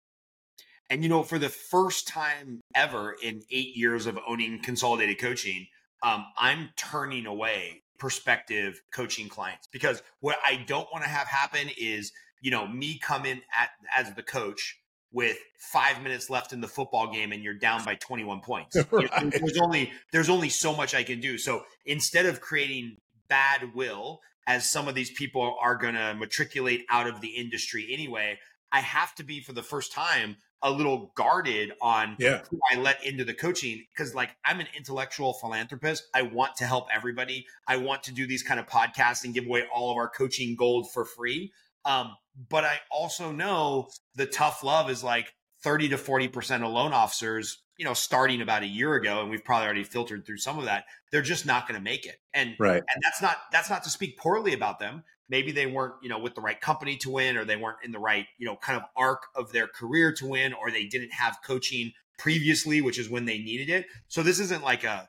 And, 0.90 1.02
you 1.02 1.08
know, 1.08 1.23
for 1.23 1.38
the 1.38 1.49
first 1.49 2.08
time 2.08 2.61
ever 2.75 3.14
in 3.23 3.43
eight 3.50 3.76
years 3.76 4.06
of 4.06 4.19
owning 4.26 4.61
consolidated 4.62 5.19
coaching, 5.19 5.67
um, 6.02 6.25
I'm 6.38 6.70
turning 6.76 7.26
away 7.26 7.82
prospective 7.99 8.81
coaching 8.93 9.29
clients 9.29 9.69
because 9.73 10.02
what 10.20 10.38
I 10.46 10.64
don't 10.67 10.88
want 10.93 11.05
to 11.05 11.11
have 11.11 11.26
happen 11.26 11.69
is, 11.76 12.12
you 12.40 12.50
know, 12.50 12.67
me 12.67 12.99
come 12.99 13.26
in 13.26 13.43
at, 13.58 13.70
as 13.94 14.14
the 14.14 14.23
coach 14.23 14.79
with 15.12 15.38
five 15.58 16.02
minutes 16.02 16.31
left 16.31 16.53
in 16.53 16.60
the 16.60 16.69
football 16.69 17.13
game 17.13 17.32
and 17.32 17.43
you're 17.43 17.55
down 17.55 17.84
by 17.84 17.94
21 17.96 18.41
points. 18.41 18.77
Right. 18.91 19.10
You 19.19 19.24
know, 19.24 19.31
there's 19.31 19.58
only 19.58 19.93
there's 20.13 20.29
only 20.29 20.48
so 20.48 20.74
much 20.74 20.94
I 20.94 21.03
can 21.03 21.20
do. 21.20 21.39
So 21.39 21.65
instead 21.84 22.27
of 22.27 22.41
creating 22.41 22.96
bad 23.29 23.74
will 23.74 24.20
as 24.48 24.69
some 24.69 24.88
of 24.88 24.94
these 24.94 25.10
people 25.10 25.56
are 25.62 25.76
going 25.76 25.94
to 25.94 26.14
matriculate 26.14 26.86
out 26.88 27.06
of 27.06 27.20
the 27.20 27.28
industry 27.28 27.86
anyway, 27.93 28.38
I 28.72 28.81
have 28.81 29.14
to 29.17 29.22
be 29.22 29.40
for 29.40 29.52
the 29.52 29.62
first 29.62 29.93
time 29.93 30.36
a 30.62 30.70
little 30.70 31.12
guarded 31.14 31.72
on 31.81 32.17
yeah. 32.19 32.43
who 32.50 32.58
I 32.72 32.76
let 32.78 33.05
into 33.05 33.24
the 33.24 33.34
coaching 33.34 33.84
because 33.93 34.14
like 34.14 34.31
I'm 34.44 34.58
an 34.58 34.67
intellectual 34.76 35.34
philanthropist. 35.34 36.05
I 36.14 36.22
want 36.22 36.56
to 36.56 36.64
help 36.64 36.88
everybody. 36.93 37.46
I 37.69 37.76
want 37.76 38.02
to 38.05 38.12
do 38.12 38.26
these 38.26 38.43
kind 38.43 38.58
of 38.58 38.67
podcasts 38.67 39.22
and 39.22 39.32
give 39.32 39.46
away 39.46 39.64
all 39.72 39.93
of 39.93 39.96
our 39.98 40.08
coaching 40.08 40.56
gold 40.56 40.90
for 40.90 41.05
free. 41.05 41.52
Um, 41.84 42.17
but 42.48 42.64
I 42.64 42.81
also 42.90 43.31
know 43.31 43.88
the 44.17 44.26
tough 44.26 44.64
love 44.64 44.90
is 44.90 45.05
like 45.05 45.32
30 45.62 45.90
to 45.90 45.96
40% 45.96 46.64
of 46.64 46.72
loan 46.72 46.93
officers 46.93 47.62
you 47.79 47.85
know, 47.85 47.94
starting 47.94 48.43
about 48.43 48.63
a 48.63 48.67
year 48.67 48.94
ago, 48.94 49.20
and 49.20 49.31
we've 49.31 49.44
probably 49.44 49.65
already 49.65 49.85
filtered 49.85 50.27
through 50.27 50.39
some 50.39 50.58
of 50.58 50.65
that, 50.65 50.85
they're 51.11 51.23
just 51.23 51.47
not 51.47 51.67
going 51.67 51.79
to 51.79 51.82
make 51.82 52.05
it. 52.05 52.17
And 52.35 52.55
right. 52.58 52.82
and 52.82 53.03
that's 53.03 53.23
not 53.23 53.37
that's 53.53 53.70
not 53.70 53.85
to 53.85 53.91
speak 53.91 54.19
poorly 54.19 54.53
about 54.53 54.81
them. 54.81 55.05
Maybe 55.31 55.53
they 55.53 55.67
weren't, 55.67 55.94
you 56.03 56.08
know, 56.08 56.19
with 56.19 56.35
the 56.35 56.41
right 56.41 56.61
company 56.61 56.97
to 56.99 57.11
win, 57.11 57.37
or 57.37 57.44
they 57.44 57.56
weren't 57.56 57.79
in 57.85 57.93
the 57.93 57.99
right, 57.99 58.27
you 58.39 58.47
know, 58.47 58.56
kind 58.56 58.77
of 58.77 58.85
arc 58.97 59.23
of 59.37 59.53
their 59.53 59.69
career 59.69 60.13
to 60.15 60.27
win, 60.27 60.53
or 60.53 60.70
they 60.70 60.87
didn't 60.87 61.13
have 61.13 61.39
coaching 61.44 61.93
previously, 62.19 62.81
which 62.81 62.99
is 62.99 63.08
when 63.08 63.27
they 63.27 63.39
needed 63.39 63.70
it. 63.70 63.87
So 64.08 64.23
this 64.23 64.41
isn't 64.41 64.65
like 64.65 64.82
a 64.85 65.08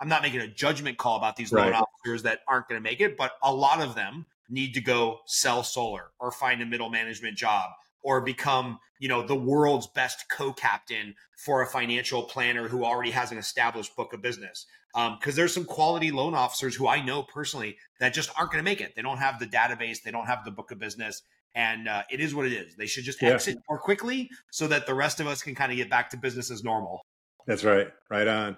I'm 0.00 0.08
not 0.08 0.22
making 0.22 0.40
a 0.40 0.48
judgment 0.48 0.98
call 0.98 1.16
about 1.16 1.34
these 1.34 1.50
right. 1.50 1.64
loan 1.64 1.74
officers 1.74 2.22
that 2.22 2.40
aren't 2.46 2.68
going 2.68 2.80
to 2.80 2.82
make 2.82 3.00
it, 3.00 3.16
but 3.16 3.32
a 3.42 3.52
lot 3.52 3.80
of 3.80 3.94
them 3.94 4.26
need 4.48 4.74
to 4.74 4.80
go 4.80 5.20
sell 5.26 5.62
solar 5.62 6.10
or 6.20 6.30
find 6.30 6.62
a 6.62 6.66
middle 6.66 6.90
management 6.90 7.36
job 7.36 7.70
or 8.04 8.20
become 8.20 8.78
you 9.00 9.08
know 9.08 9.26
the 9.26 9.34
world's 9.34 9.88
best 9.88 10.26
co-captain 10.30 11.14
for 11.36 11.62
a 11.62 11.66
financial 11.66 12.22
planner 12.22 12.68
who 12.68 12.84
already 12.84 13.10
has 13.10 13.32
an 13.32 13.38
established 13.38 13.96
book 13.96 14.12
of 14.12 14.22
business. 14.22 14.66
Because 14.92 15.34
um, 15.34 15.34
there's 15.34 15.52
some 15.52 15.64
quality 15.64 16.12
loan 16.12 16.34
officers 16.34 16.76
who 16.76 16.86
i 16.86 17.04
know 17.04 17.24
personally 17.24 17.76
that 17.98 18.14
just 18.14 18.30
aren't 18.38 18.52
going 18.52 18.62
to 18.62 18.70
make 18.70 18.80
it. 18.80 18.94
They 18.94 19.02
don't 19.02 19.18
have 19.18 19.40
the 19.40 19.46
database 19.46 20.02
they 20.02 20.12
don't 20.12 20.26
have 20.26 20.44
the 20.44 20.52
book 20.52 20.70
of 20.70 20.78
business 20.78 21.22
and 21.56 21.88
uh, 21.88 22.02
it 22.10 22.20
is 22.20 22.34
what 22.34 22.46
it 22.46 22.52
is. 22.52 22.76
They 22.76 22.86
should 22.86 23.04
just 23.04 23.22
yeah. 23.22 23.30
exit 23.30 23.58
more 23.68 23.78
quickly 23.78 24.28
so 24.50 24.66
that 24.68 24.86
the 24.86 24.94
rest 24.94 25.20
of 25.20 25.26
us 25.26 25.42
can 25.42 25.54
kind 25.54 25.72
of 25.72 25.78
get 25.78 25.88
back 25.88 26.10
to 26.10 26.16
business 26.16 26.50
as 26.50 26.64
normal. 26.64 27.00
That's 27.46 27.64
right. 27.64 27.88
Right 28.10 28.28
on. 28.28 28.56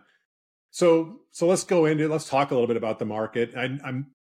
So 0.71 1.21
so 1.31 1.47
let's 1.47 1.65
go 1.65 1.87
into 1.87 2.09
let's 2.09 2.29
talk 2.29 2.50
a 2.50 2.55
little 2.55 2.67
bit 2.67 2.76
about 2.76 2.99
the 2.99 3.07
market. 3.07 3.53
I, 3.57 3.79
i'm 3.85 4.12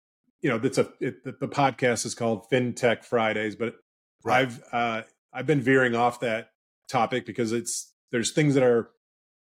you 0.44 0.50
know, 0.50 0.58
that's 0.58 0.76
a 0.76 0.88
it, 1.00 1.24
the, 1.24 1.32
the, 1.40 1.48
podcast 1.48 2.04
is 2.04 2.14
called 2.14 2.44
FinTech 2.52 3.02
Fridays, 3.02 3.56
but 3.56 3.76
right. 4.24 4.42
I've 4.42 4.62
uh, 4.72 5.02
I've 5.34 5.46
been 5.46 5.60
veering 5.60 5.94
off 5.94 6.20
that 6.20 6.50
topic 6.88 7.26
because 7.26 7.52
it's 7.52 7.92
there's 8.12 8.30
things 8.30 8.54
that 8.54 8.62
are 8.62 8.90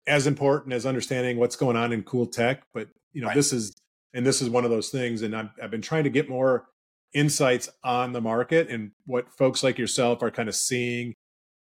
as 0.06 0.26
important 0.26 0.72
as 0.72 0.86
understanding 0.86 1.36
what's 1.36 1.56
going 1.56 1.76
on 1.76 1.92
in 1.92 2.02
cool 2.02 2.26
tech, 2.26 2.62
but 2.72 2.88
you 3.12 3.20
know, 3.20 3.28
right. 3.28 3.36
this 3.36 3.52
is 3.52 3.74
and 4.14 4.26
this 4.26 4.40
is 4.40 4.48
one 4.48 4.64
of 4.64 4.70
those 4.70 4.88
things, 4.90 5.22
and 5.22 5.36
I'm, 5.36 5.50
I've 5.62 5.70
been 5.70 5.82
trying 5.82 6.04
to 6.04 6.10
get 6.10 6.28
more 6.28 6.68
insights 7.12 7.68
on 7.82 8.12
the 8.12 8.20
market 8.20 8.68
and 8.68 8.92
what 9.06 9.32
folks 9.36 9.62
like 9.62 9.78
yourself 9.78 10.22
are 10.22 10.30
kind 10.30 10.48
of 10.48 10.54
seeing. 10.54 11.14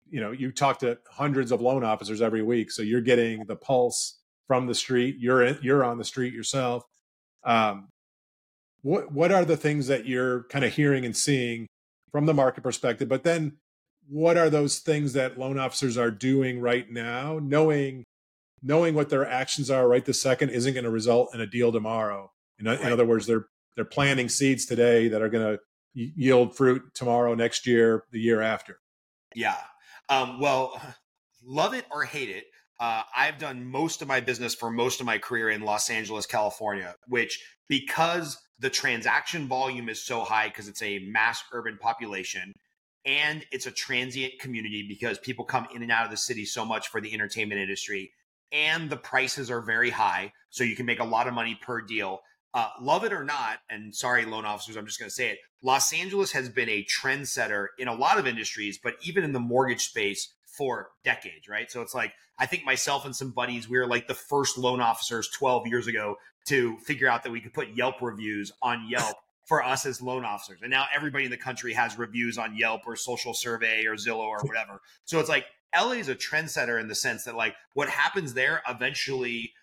You 0.10 0.22
know 0.22 0.32
you 0.32 0.51
talk 0.51 0.79
to 0.79 1.00
hundreds 1.10 1.51
of 1.51 1.62
loan 1.62 1.84
officers 1.84 2.22
every 2.22 2.43
week 2.43 2.70
so 2.70 2.84
you're 2.84 3.01
getting 3.01 3.46
the 3.46 3.55
pulse 3.55 4.20
from 4.48 4.67
the 4.67 4.75
street. 4.75 5.17
You're 5.20 5.41
in, 5.43 5.58
you're 5.62 5.84
on 5.84 5.98
the 5.98 6.03
street 6.03 6.34
yourself. 6.34 6.84
Um, 7.43 7.88
what 8.84 9.12
what 9.12 9.32
are 9.32 9.46
the 9.46 9.58
things 9.58 9.88
that 9.88 10.05
you're 10.05 10.43
kind 10.43 10.65
of 10.65 10.74
hearing 10.74 11.05
and 11.05 11.15
seeing 11.15 11.67
from 12.12 12.25
the 12.25 12.34
market 12.34 12.62
perspective? 12.62 13.08
But 13.10 13.24
then 13.24 13.58
what 14.07 14.38
are 14.38 14.50
those 14.50 14.79
things 14.79 15.13
that 15.13 15.38
loan 15.38 15.57
officers 15.57 15.98
are 15.98 16.12
doing 16.12 16.60
right 16.60 16.91
now 16.91 17.39
knowing 17.41 18.03
knowing 18.62 18.95
what 18.95 19.10
their 19.10 19.27
actions 19.27 19.69
are 19.69 19.88
right 19.88 20.05
this 20.05 20.22
second 20.22 20.50
isn't 20.50 20.74
going 20.74 20.86
to 20.86 20.89
result 20.89 21.33
in 21.36 21.41
a 21.41 21.48
deal 21.48 21.72
tomorrow. 21.72 22.31
In, 22.60 22.65
right. 22.65 22.79
in 22.79 22.91
other 22.91 23.05
words 23.05 23.27
they're 23.27 23.48
they're 23.75 23.86
planting 23.86 24.29
seeds 24.29 24.65
today 24.65 25.07
that 25.10 25.22
are 25.22 25.29
going 25.29 25.57
to 25.57 25.60
yield 25.93 26.55
fruit 26.55 26.81
tomorrow 26.93 27.36
next 27.36 27.67
year 27.67 28.05
the 28.12 28.19
year 28.19 28.41
after. 28.41 28.79
Yeah. 29.36 29.57
Um, 30.10 30.39
well 30.39 30.81
love 31.45 31.74
it 31.74 31.86
or 31.91 32.03
hate 32.03 32.29
it 32.29 32.45
uh, 32.79 33.03
I've 33.15 33.38
done 33.38 33.65
most 33.65 34.01
of 34.01 34.07
my 34.07 34.19
business 34.19 34.55
for 34.55 34.69
most 34.69 35.00
of 35.00 35.05
my 35.05 35.17
career 35.17 35.50
in 35.50 35.62
Los 35.62 35.89
Angeles, 35.89 36.25
California, 36.25 36.95
which 37.07 37.41
because 37.69 38.38
the 38.60 38.69
transaction 38.69 39.48
volume 39.48 39.89
is 39.89 40.03
so 40.03 40.22
high 40.22 40.48
because 40.48 40.67
it's 40.67 40.81
a 40.81 41.00
mass 41.00 41.43
urban 41.53 41.77
population 41.79 42.53
and 43.05 43.45
it's 43.51 43.65
a 43.65 43.72
transient 43.72 44.39
community 44.39 44.86
because 44.88 45.17
people 45.19 45.45
come 45.45 45.67
in 45.74 45.81
and 45.81 45.91
out 45.91 46.05
of 46.05 46.12
the 46.12 46.17
city 46.17 46.45
so 46.45 46.65
much 46.65 46.88
for 46.88 47.01
the 47.01 47.13
entertainment 47.13 47.60
industry. 47.60 48.12
And 48.51 48.89
the 48.89 48.98
prices 48.98 49.50
are 49.50 49.62
very 49.62 49.89
high 49.89 50.31
so 50.50 50.63
you 50.63 50.75
can 50.75 50.86
make 50.86 51.00
a 51.00 51.05
lot 51.05 51.27
of 51.27 51.33
money 51.33 51.57
per 51.62 51.81
deal. 51.81 52.22
Uh, 52.53 52.69
love 52.79 53.03
it 53.03 53.12
or 53.12 53.24
not 53.24 53.57
and 53.72 53.95
sorry 53.95 54.25
loan 54.25 54.45
officers 54.45 54.77
i'm 54.77 54.86
just 54.86 55.00
going 55.00 55.10
to 55.10 55.15
say 55.15 55.29
it 55.29 55.39
los 55.63 55.91
angeles 55.91 56.31
has 56.31 56.50
been 56.50 56.69
a 56.69 56.86
trendsetter 56.86 57.65
in 57.79 57.88
a 57.88 57.95
lot 57.95 58.19
of 58.19 58.27
industries 58.27 58.77
but 58.77 58.93
even 59.01 59.24
in 59.24 59.33
the 59.33 59.39
mortgage 59.39 59.86
space 59.86 60.36
for 60.45 60.89
decades 61.03 61.50
right? 61.50 61.72
So 61.72 61.81
it's 61.81 61.95
like 61.95 62.13
i 62.38 62.45
think 62.45 62.63
myself 62.63 63.05
and 63.05 63.15
some 63.15 63.31
buddies 63.31 63.67
we 63.67 63.79
were 63.79 63.88
like 63.88 64.07
the 64.07 64.13
first 64.13 64.60
loan 64.60 64.81
officers 64.81 65.27
12 65.29 65.65
years 65.65 65.88
ago 65.88 66.17
to 66.45 66.77
figure 66.77 67.07
out 67.07 67.24
that 67.24 67.31
we 67.31 67.41
could 67.41 67.53
put 67.53 67.69
Yelp 67.75 68.01
reviews 68.01 68.51
on 68.62 68.88
Yelp 68.88 69.15
for 69.45 69.63
us 69.63 69.85
as 69.85 70.01
loan 70.01 70.25
officers. 70.25 70.59
And 70.62 70.71
now 70.71 70.85
everybody 70.95 71.25
in 71.25 71.31
the 71.31 71.38
country 71.38 71.73
has 71.73 71.97
reviews 71.97 72.38
on 72.38 72.55
Yelp 72.55 72.81
or 72.85 72.95
Social 72.95 73.33
Survey 73.33 73.85
or 73.85 73.95
Zillow 73.95 74.27
or 74.27 74.39
whatever. 74.43 74.81
So 75.05 75.19
it's 75.19 75.29
like 75.29 75.45
LA 75.75 75.93
is 75.93 76.09
a 76.09 76.15
trendsetter 76.15 76.79
in 76.79 76.88
the 76.88 76.95
sense 76.95 77.23
that 77.25 77.35
like 77.35 77.55
what 77.73 77.89
happens 77.89 78.33
there 78.33 78.62
eventually 78.67 79.53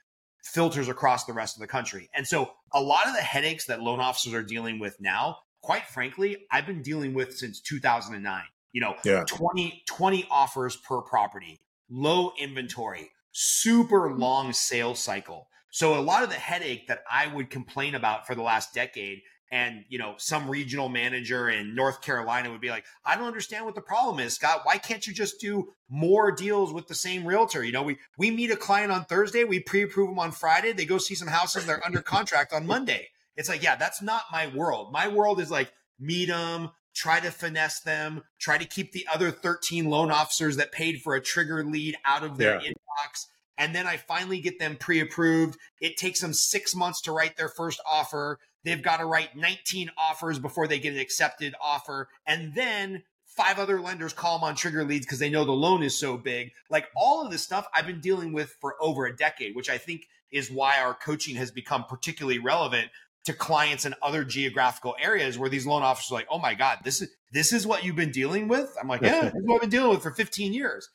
filters 0.42 0.88
across 0.88 1.24
the 1.24 1.32
rest 1.32 1.56
of 1.56 1.60
the 1.60 1.66
country. 1.66 2.08
And 2.14 2.26
so 2.26 2.50
a 2.72 2.80
lot 2.80 3.06
of 3.06 3.14
the 3.14 3.20
headaches 3.20 3.66
that 3.66 3.82
loan 3.82 4.00
officers 4.00 4.34
are 4.34 4.42
dealing 4.42 4.78
with 4.78 4.96
now, 5.00 5.38
quite 5.62 5.86
frankly, 5.86 6.46
I've 6.50 6.66
been 6.66 6.82
dealing 6.82 7.14
with 7.14 7.36
since 7.36 7.60
2009. 7.60 8.42
You 8.72 8.80
know, 8.80 8.94
yeah. 9.04 9.24
20 9.26 9.82
20 9.88 10.26
offers 10.30 10.76
per 10.76 11.00
property, 11.02 11.60
low 11.90 12.32
inventory, 12.38 13.10
super 13.32 14.12
long 14.12 14.52
sales 14.52 15.00
cycle 15.00 15.48
so 15.70 15.98
a 15.98 16.02
lot 16.02 16.22
of 16.22 16.30
the 16.30 16.36
headache 16.36 16.88
that 16.88 17.04
I 17.10 17.28
would 17.28 17.50
complain 17.50 17.94
about 17.94 18.26
for 18.26 18.34
the 18.34 18.42
last 18.42 18.74
decade 18.74 19.22
and 19.50 19.84
you 19.88 19.98
know 19.98 20.14
some 20.16 20.48
regional 20.48 20.88
manager 20.88 21.48
in 21.48 21.74
North 21.74 22.02
Carolina 22.02 22.50
would 22.50 22.60
be 22.60 22.70
like, 22.70 22.84
I 23.04 23.16
don't 23.16 23.26
understand 23.26 23.64
what 23.64 23.74
the 23.74 23.80
problem 23.80 24.20
is, 24.20 24.34
Scott. 24.34 24.60
Why 24.64 24.78
can't 24.78 25.06
you 25.06 25.12
just 25.12 25.40
do 25.40 25.72
more 25.88 26.30
deals 26.30 26.72
with 26.72 26.86
the 26.86 26.94
same 26.94 27.24
realtor? 27.26 27.64
You 27.64 27.72
know, 27.72 27.82
we 27.82 27.98
we 28.16 28.30
meet 28.30 28.50
a 28.50 28.56
client 28.56 28.92
on 28.92 29.04
Thursday, 29.04 29.44
we 29.44 29.60
pre-approve 29.60 30.08
them 30.08 30.18
on 30.18 30.32
Friday, 30.32 30.72
they 30.72 30.84
go 30.84 30.98
see 30.98 31.14
some 31.14 31.28
houses, 31.28 31.66
they're 31.66 31.84
under 31.84 32.02
contract 32.02 32.52
on 32.52 32.66
Monday. 32.66 33.08
It's 33.36 33.48
like, 33.48 33.62
yeah, 33.62 33.76
that's 33.76 34.02
not 34.02 34.24
my 34.32 34.48
world. 34.48 34.92
My 34.92 35.08
world 35.08 35.40
is 35.40 35.50
like 35.50 35.72
meet 35.98 36.28
them, 36.28 36.70
try 36.94 37.20
to 37.20 37.30
finesse 37.30 37.80
them, 37.80 38.22
try 38.38 38.58
to 38.58 38.64
keep 38.64 38.92
the 38.92 39.06
other 39.12 39.30
13 39.30 39.86
loan 39.86 40.10
officers 40.10 40.56
that 40.56 40.72
paid 40.72 41.00
for 41.00 41.14
a 41.14 41.20
trigger 41.20 41.64
lead 41.64 41.96
out 42.04 42.22
of 42.22 42.36
their 42.36 42.60
yeah. 42.60 42.70
inbox 42.70 43.26
and 43.60 43.74
then 43.74 43.86
I 43.86 43.98
finally 43.98 44.40
get 44.40 44.58
them 44.58 44.76
pre 44.76 45.00
approved. 45.00 45.58
It 45.82 45.98
takes 45.98 46.22
them 46.22 46.32
six 46.32 46.74
months 46.74 47.02
to 47.02 47.12
write 47.12 47.36
their 47.36 47.50
first 47.50 47.78
offer. 47.88 48.38
They've 48.64 48.82
got 48.82 48.98
to 48.98 49.06
write 49.06 49.36
19 49.36 49.90
offers 49.96 50.38
before 50.38 50.66
they 50.68 50.78
get 50.78 50.92
an 50.92 51.00
accepted 51.00 51.54
offer. 51.62 52.08
And 52.26 52.54
then 52.54 53.04
five 53.24 53.58
other 53.58 53.80
lenders 53.80 54.12
call 54.12 54.38
them 54.38 54.44
on 54.44 54.54
trigger 54.54 54.84
leads 54.84 55.06
because 55.06 55.18
they 55.18 55.30
know 55.30 55.44
the 55.44 55.52
loan 55.52 55.82
is 55.82 55.98
so 55.98 56.16
big. 56.16 56.52
Like 56.68 56.88
all 56.96 57.24
of 57.24 57.30
this 57.30 57.42
stuff 57.42 57.66
I've 57.74 57.86
been 57.86 58.00
dealing 58.00 58.32
with 58.32 58.54
for 58.60 58.74
over 58.80 59.06
a 59.06 59.16
decade, 59.16 59.56
which 59.56 59.70
I 59.70 59.78
think 59.78 60.02
is 60.30 60.50
why 60.50 60.80
our 60.80 60.94
coaching 60.94 61.36
has 61.36 61.50
become 61.50 61.84
particularly 61.84 62.38
relevant 62.38 62.90
to 63.24 63.32
clients 63.32 63.84
in 63.84 63.94
other 64.02 64.24
geographical 64.24 64.96
areas 65.00 65.38
where 65.38 65.50
these 65.50 65.66
loan 65.66 65.82
officers 65.82 66.12
are 66.12 66.14
like, 66.14 66.28
oh 66.30 66.38
my 66.38 66.54
God, 66.54 66.78
this 66.84 67.02
is 67.02 67.10
this 67.32 67.52
is 67.52 67.66
what 67.66 67.84
you've 67.84 67.96
been 67.96 68.10
dealing 68.10 68.48
with. 68.48 68.74
I'm 68.80 68.88
like, 68.88 69.02
yeah, 69.02 69.22
this 69.24 69.34
is 69.34 69.42
what 69.44 69.56
I've 69.56 69.60
been 69.62 69.70
dealing 69.70 69.90
with 69.90 70.02
for 70.02 70.10
15 70.10 70.52
years. 70.52 70.88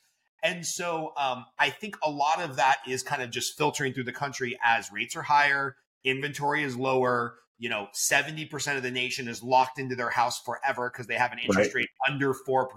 And 0.44 0.66
so 0.66 1.14
um, 1.18 1.46
I 1.58 1.70
think 1.70 1.98
a 2.04 2.10
lot 2.10 2.42
of 2.42 2.58
that 2.58 2.78
is 2.88 3.04
kind 3.04 3.22
of 3.22 3.32
just 3.32 3.58
filtering 3.58 3.94
through 3.94 4.04
the 4.04 4.12
country 4.12 4.58
as 4.64 4.92
rates 4.92 5.16
are 5.16 5.24
higher, 5.24 5.76
inventory 6.04 6.64
is 6.64 6.76
lower. 6.76 7.36
You 7.58 7.70
know, 7.70 7.88
70% 7.94 8.78
of 8.78 8.84
the 8.84 8.92
nation 8.92 9.28
is 9.28 9.42
locked 9.42 9.80
into 9.80 9.96
their 9.96 10.10
house 10.10 10.42
forever 10.42 10.92
because 10.92 11.08
they 11.08 11.16
have 11.16 11.32
an 11.32 11.40
interest 11.40 11.74
right. 11.74 11.82
rate 11.82 11.90
under 12.10 12.34
4%. 12.34 12.68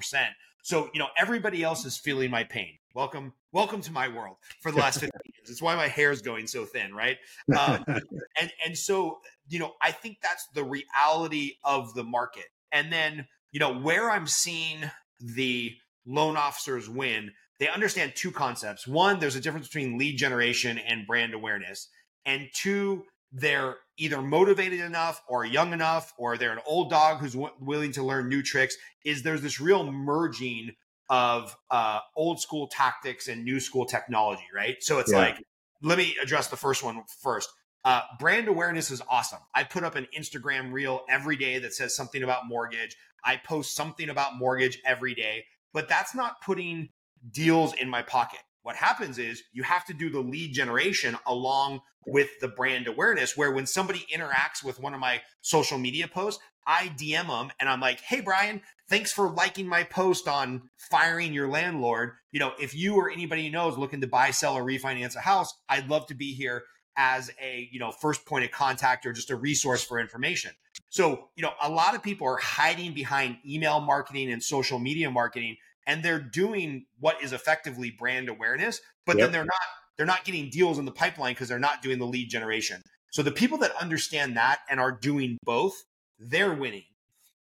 So, 0.63 0.91
you 0.93 1.01
know, 1.01 1.09
everybody 1.19 1.63
else 1.63 1.85
is 1.85 1.99
feeling 1.99 2.31
my 2.31 2.45
pain. 2.45 2.79
Welcome, 2.95 3.33
welcome 3.53 3.81
to 3.83 3.93
my 3.93 4.09
world 4.09 4.37
for 4.61 4.71
the 4.71 4.79
last 4.79 4.95
15 5.01 5.11
years. 5.25 5.51
It's 5.51 5.63
why 5.63 5.75
my 5.77 5.89
hair 5.89 6.11
is 6.11 6.21
going 6.21 6.47
so 6.47 6.65
thin, 6.65 6.95
right? 6.95 7.17
Um, 7.57 7.85
and 8.41 8.53
and 8.65 8.77
so, 8.77 9.19
you 9.49 9.59
know, 9.59 9.73
I 9.83 9.93
think 9.93 10.19
that's 10.23 10.47
the 10.55 10.65
reality 10.65 11.55
of 11.65 11.95
the 11.95 12.05
market. 12.05 12.47
And 12.73 12.93
then, 12.93 13.27
you 13.51 13.61
know, 13.61 13.79
where 13.79 14.11
I'm 14.11 14.27
seeing 14.27 14.91
the 15.21 15.75
loan 16.07 16.37
officers 16.37 16.89
win, 16.89 17.33
they 17.59 17.69
understand 17.69 18.13
two 18.15 18.31
concepts. 18.31 18.87
One, 18.87 19.19
there's 19.19 19.37
a 19.37 19.41
difference 19.41 19.69
between 19.69 19.99
lead 19.99 20.17
generation 20.17 20.79
and 20.79 21.07
brand 21.07 21.35
awareness. 21.35 21.89
And 22.25 22.49
two, 22.55 23.05
they're 23.33 23.77
either 23.97 24.23
motivated 24.23 24.81
enough 24.81 25.23
or 25.29 25.45
young 25.45 25.73
enough 25.73 26.13
or 26.17 26.37
they're 26.37 26.53
an 26.53 26.61
old 26.67 26.91
dog 26.91 27.19
who's 27.19 27.35
w- 27.35 27.53
willing 27.61 27.93
to 27.93 28.03
learn 28.03 28.29
new 28.29 28.43
tricks 28.43 28.77
is 29.05 29.23
there's 29.23 29.43
this 29.43 29.61
real 29.61 29.91
merging 29.91 30.71
of 31.11 31.57
uh, 31.71 32.01
old 32.17 32.41
school 32.41 32.69
tactics 32.69 33.29
and 33.29 33.45
new 33.45 33.61
school 33.61 33.85
technology 33.85 34.45
right 34.55 34.77
so 34.81 34.99
it's 34.99 35.13
yeah. 35.13 35.19
like 35.19 35.45
let 35.83 35.99
me 35.99 36.15
address 36.23 36.49
the 36.49 36.57
first 36.57 36.83
one 36.83 37.03
first 37.23 37.51
uh, 37.85 38.03
brand 38.19 38.49
awareness 38.49 38.91
is 38.91 39.03
awesome 39.09 39.39
i 39.55 39.63
put 39.63 39.85
up 39.85 39.95
an 39.95 40.07
instagram 40.19 40.73
reel 40.73 41.03
every 41.09 41.37
day 41.37 41.59
that 41.59 41.73
says 41.73 41.95
something 41.95 42.23
about 42.23 42.47
mortgage 42.47 42.97
i 43.25 43.37
post 43.37 43.75
something 43.75 44.09
about 44.11 44.37
mortgage 44.37 44.81
every 44.85 45.15
day 45.15 45.45
but 45.73 45.89
that's 45.89 46.15
not 46.15 46.41
putting 46.43 46.89
deals 47.31 47.75
in 47.75 47.89
my 47.89 48.03
pocket. 48.03 48.41
What 48.69 48.77
happens 48.77 49.19
is 49.19 49.45
you 49.55 49.63
have 49.63 49.87
to 49.87 49.95
do 49.95 50.11
the 50.11 50.21
lead 50.21 50.53
generation 50.53 51.17
along 51.27 51.81
with 52.07 52.29
the 52.43 52.49
brand 52.49 52.87
awareness, 52.87 53.35
where 53.35 53.51
when 53.51 53.65
somebody 53.65 54.05
interacts 54.15 54.63
with 54.63 54.79
one 54.79 54.93
of 54.93 55.01
my 55.01 55.23
social 55.41 55.79
media 55.79 56.07
posts, 56.07 56.39
I 56.67 56.93
DM 56.95 57.29
them 57.29 57.51
and 57.59 57.67
I'm 57.67 57.81
like, 57.81 58.01
hey, 58.01 58.21
Brian, 58.21 58.61
thanks 58.91 59.11
for 59.11 59.31
liking 59.31 59.67
my 59.67 59.85
post 59.85 60.29
on 60.29 60.69
firing 60.91 61.33
your 61.33 61.49
landlord. 61.49 62.13
You 62.31 62.41
know, 62.41 62.53
if 62.61 62.75
you 62.75 62.95
or 62.97 63.11
anybody 63.11 63.41
you 63.41 63.51
know 63.51 63.71
is 63.71 63.79
looking 63.79 64.03
to 64.03 64.07
buy, 64.07 64.33
sell, 64.33 64.53
or 64.53 64.63
refinance 64.63 65.17
a 65.17 65.21
house, 65.21 65.51
I'd 65.71 65.89
love 65.89 66.07
to 66.09 66.15
be 66.15 66.35
here 66.35 66.65
as 66.99 67.31
a 67.41 67.71
you 67.73 67.79
know 67.79 67.91
first 67.91 68.27
point 68.27 68.45
of 68.45 68.51
contact 68.51 69.07
or 69.07 69.15
just 69.15 69.31
a 69.31 69.37
resource 69.37 69.85
for 69.85 70.01
information 70.01 70.51
so 70.91 71.29
you 71.37 71.43
know 71.45 71.53
a 71.63 71.71
lot 71.71 71.95
of 71.95 72.03
people 72.03 72.27
are 72.27 72.39
hiding 72.39 72.93
behind 72.93 73.37
email 73.49 73.79
marketing 73.79 74.33
and 74.33 74.43
social 74.43 74.81
media 74.81 75.09
marketing 75.09 75.57
and 75.89 76.05
they're 76.05 76.21
doing 76.21 76.85
what 77.01 77.21
is 77.21 77.33
effectively 77.33 77.91
brand 77.91 78.29
awareness, 78.29 78.81
but 79.07 79.17
yep. 79.17 79.25
then 79.25 79.33
they're 79.33 79.45
not 79.45 79.55
they're 79.97 80.07
not 80.07 80.25
getting 80.25 80.49
deals 80.51 80.79
in 80.79 80.85
the 80.85 80.93
pipeline 80.93 81.33
because 81.33 81.49
they're 81.49 81.59
not 81.59 81.83
doing 81.83 81.99
the 81.99 82.07
lead 82.07 82.29
generation. 82.31 82.81
So 83.11 83.23
the 83.23 83.33
people 83.33 83.59
that 83.59 83.73
understand 83.81 84.37
that 84.37 84.61
and 84.71 84.79
are 84.79 84.93
doing 84.93 85.39
both, 85.43 85.75
they're 86.21 86.55
winning. 86.55 86.85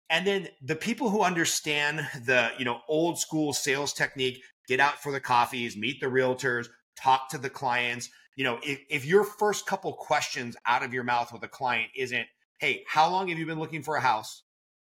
And 0.09 0.27
then 0.27 0.49
the 0.63 0.77
people 0.77 1.11
who 1.11 1.23
understand 1.23 2.07
the, 2.25 2.53
you 2.59 2.65
know, 2.65 2.81
old 2.89 3.19
school 3.19 3.53
sales 3.53 3.93
technique, 3.93 4.41
get 4.69 4.81
out 4.81 5.03
for 5.03 5.13
the 5.13 5.21
coffees, 5.21 5.77
meet 5.77 6.01
the 6.01 6.07
realtors, 6.07 6.69
talk 6.99 7.29
to 7.31 7.39
the 7.39 7.51
clients. 7.51 8.09
You 8.37 8.45
know, 8.45 8.59
if, 8.63 8.81
if 8.89 9.05
your 9.05 9.25
first 9.25 9.67
couple 9.67 9.93
questions 9.93 10.57
out 10.67 10.83
of 10.83 10.95
your 10.95 11.05
mouth 11.05 11.33
with 11.35 11.43
a 11.43 11.49
client 11.49 11.91
isn't, 11.95 12.27
hey, 12.59 12.85
how 12.89 13.11
long 13.11 13.29
have 13.29 13.39
you 13.39 13.45
been 13.45 13.59
looking 13.59 13.83
for 13.83 13.97
a 13.97 14.01
house? 14.01 14.45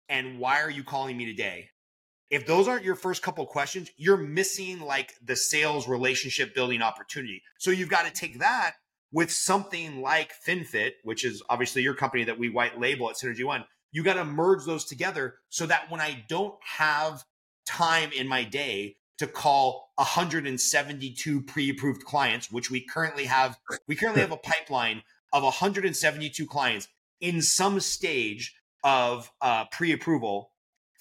And 0.08 0.38
why 0.38 0.62
are 0.62 0.70
you 0.70 0.84
calling 0.84 1.18
me 1.18 1.26
today? 1.26 1.70
If 2.30 2.48
those 2.48 2.68
aren't 2.68 2.84
your 2.84 2.96
first 2.96 3.22
couple 3.22 3.46
questions, 3.46 3.92
you're 3.98 4.18
missing 4.18 4.80
like 4.80 5.14
the 5.24 5.36
sales 5.36 5.88
relationship 5.88 6.56
building 6.56 6.82
opportunity. 6.82 7.42
So 7.60 7.72
you've 7.72 7.90
got 7.90 8.06
to 8.06 8.12
take 8.12 8.40
that 8.40 8.74
with 9.12 9.32
something 9.32 10.02
like 10.02 10.34
FinFit, 10.46 10.94
which 11.04 11.24
is 11.24 11.42
obviously 11.50 11.84
your 11.84 11.94
company 11.94 12.24
that 12.26 12.40
we 12.40 12.50
white 12.50 12.80
label 12.80 13.10
at 13.10 13.16
Synergy 13.16 13.46
One, 13.46 13.66
you 13.92 14.04
got 14.04 14.16
to 14.16 14.26
merge 14.26 14.66
those 14.66 14.86
together 14.86 15.36
so 15.50 15.66
that 15.68 15.90
when 15.90 16.02
I 16.02 16.26
don't 16.28 16.56
have 16.78 17.24
time 17.66 18.12
in 18.12 18.28
my 18.28 18.44
day 18.44 18.98
to 19.18 19.28
call 19.28 19.92
172 19.96 21.42
pre-approved 21.44 22.04
clients, 22.04 22.52
which 22.52 22.70
we 22.70 22.82
currently 22.82 23.26
have, 23.26 23.58
we 23.88 23.96
currently 23.96 24.22
have 24.22 24.34
a 24.34 24.38
pipeline 24.38 25.02
of 25.32 25.44
172 25.44 26.46
clients 26.46 26.88
in 27.22 27.42
some 27.42 27.80
stage 27.80 28.56
of 28.84 29.32
uh, 29.42 29.66
pre-approval 29.72 30.52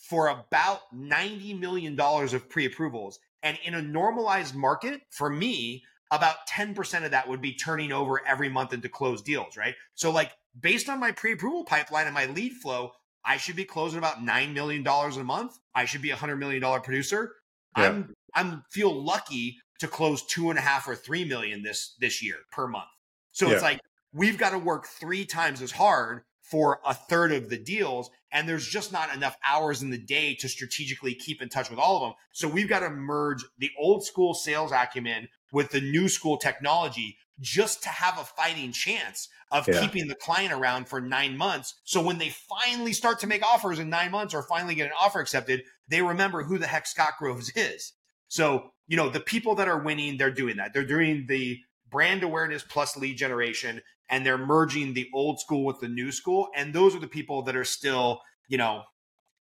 for 0.08 0.28
about 0.28 0.80
90 0.92 1.54
million 1.54 1.96
dollars 1.96 2.34
of 2.34 2.48
pre-approvals. 2.48 3.18
And 3.42 3.58
in 3.64 3.74
a 3.74 3.82
normalized 3.82 4.54
market, 4.54 5.02
for 5.10 5.30
me, 5.30 5.82
about 6.10 6.36
10% 6.48 7.04
of 7.04 7.10
that 7.10 7.28
would 7.28 7.40
be 7.40 7.54
turning 7.54 7.92
over 7.92 8.26
every 8.26 8.48
month 8.48 8.72
into 8.72 8.88
closed 8.88 9.24
deals, 9.24 9.56
right? 9.56 9.74
So, 9.94 10.10
like, 10.10 10.32
based 10.60 10.88
on 10.88 11.00
my 11.00 11.12
pre 11.12 11.32
approval 11.32 11.64
pipeline 11.64 12.06
and 12.06 12.14
my 12.14 12.26
lead 12.26 12.52
flow, 12.54 12.92
I 13.24 13.38
should 13.38 13.56
be 13.56 13.64
closing 13.64 13.98
about 13.98 14.24
$9 14.24 14.52
million 14.52 14.86
a 14.86 15.24
month. 15.24 15.58
I 15.74 15.86
should 15.86 16.02
be 16.02 16.10
a 16.10 16.16
$100 16.16 16.38
million 16.38 16.62
producer. 16.82 17.34
Yeah. 17.76 17.84
I'm, 17.84 18.14
I'm 18.34 18.62
feel 18.70 18.94
lucky 18.94 19.56
to 19.80 19.88
close 19.88 20.24
two 20.26 20.50
and 20.50 20.58
a 20.58 20.62
half 20.62 20.86
or 20.86 20.94
three 20.94 21.24
million 21.24 21.62
this, 21.62 21.96
this 21.98 22.22
year 22.22 22.36
per 22.52 22.68
month. 22.68 22.88
So 23.32 23.46
yeah. 23.46 23.54
it's 23.54 23.62
like, 23.62 23.80
we've 24.12 24.38
got 24.38 24.50
to 24.50 24.58
work 24.58 24.86
three 24.86 25.24
times 25.24 25.60
as 25.62 25.72
hard 25.72 26.22
for 26.54 26.78
a 26.86 26.94
third 26.94 27.32
of 27.32 27.50
the 27.50 27.58
deals. 27.58 28.10
And 28.30 28.48
there's 28.48 28.64
just 28.64 28.92
not 28.92 29.12
enough 29.12 29.36
hours 29.44 29.82
in 29.82 29.90
the 29.90 29.98
day 29.98 30.36
to 30.36 30.48
strategically 30.48 31.12
keep 31.12 31.42
in 31.42 31.48
touch 31.48 31.68
with 31.68 31.80
all 31.80 31.96
of 31.96 32.02
them. 32.02 32.12
So 32.30 32.46
we've 32.46 32.68
got 32.68 32.78
to 32.80 32.90
merge 32.90 33.44
the 33.58 33.72
old 33.76 34.04
school 34.04 34.34
sales 34.34 34.70
acumen 34.70 35.26
with 35.50 35.70
the 35.70 35.80
new 35.80 36.08
school 36.08 36.36
technology 36.36 37.16
just 37.40 37.82
to 37.82 37.88
have 37.88 38.20
a 38.20 38.24
fighting 38.24 38.70
chance 38.70 39.28
of 39.50 39.66
yeah. 39.66 39.80
keeping 39.80 40.06
the 40.06 40.14
client 40.14 40.52
around 40.52 40.86
for 40.86 41.00
nine 41.00 41.36
months. 41.36 41.74
So 41.82 42.00
when 42.00 42.18
they 42.18 42.32
finally 42.62 42.92
start 42.92 43.18
to 43.20 43.26
make 43.26 43.42
offers 43.42 43.80
in 43.80 43.90
nine 43.90 44.12
months 44.12 44.32
or 44.32 44.44
finally 44.44 44.76
get 44.76 44.86
an 44.86 44.92
offer 44.96 45.18
accepted, 45.18 45.64
they 45.88 46.02
remember 46.02 46.44
who 46.44 46.58
the 46.58 46.68
heck 46.68 46.86
Scott 46.86 47.14
Groves 47.18 47.50
is. 47.56 47.94
So, 48.28 48.70
you 48.86 48.96
know, 48.96 49.08
the 49.08 49.18
people 49.18 49.56
that 49.56 49.66
are 49.66 49.82
winning, 49.82 50.18
they're 50.18 50.30
doing 50.30 50.58
that. 50.58 50.72
They're 50.72 50.86
doing 50.86 51.26
the 51.26 51.58
brand 51.94 52.24
awareness 52.24 52.64
plus 52.64 52.96
lead 52.96 53.16
generation 53.16 53.80
and 54.10 54.26
they're 54.26 54.36
merging 54.36 54.92
the 54.92 55.08
old 55.14 55.38
school 55.38 55.64
with 55.64 55.78
the 55.78 55.86
new 55.86 56.10
school. 56.10 56.48
And 56.56 56.74
those 56.74 56.92
are 56.96 56.98
the 56.98 57.06
people 57.06 57.42
that 57.42 57.54
are 57.54 57.64
still, 57.64 58.20
you 58.48 58.58
know, 58.58 58.82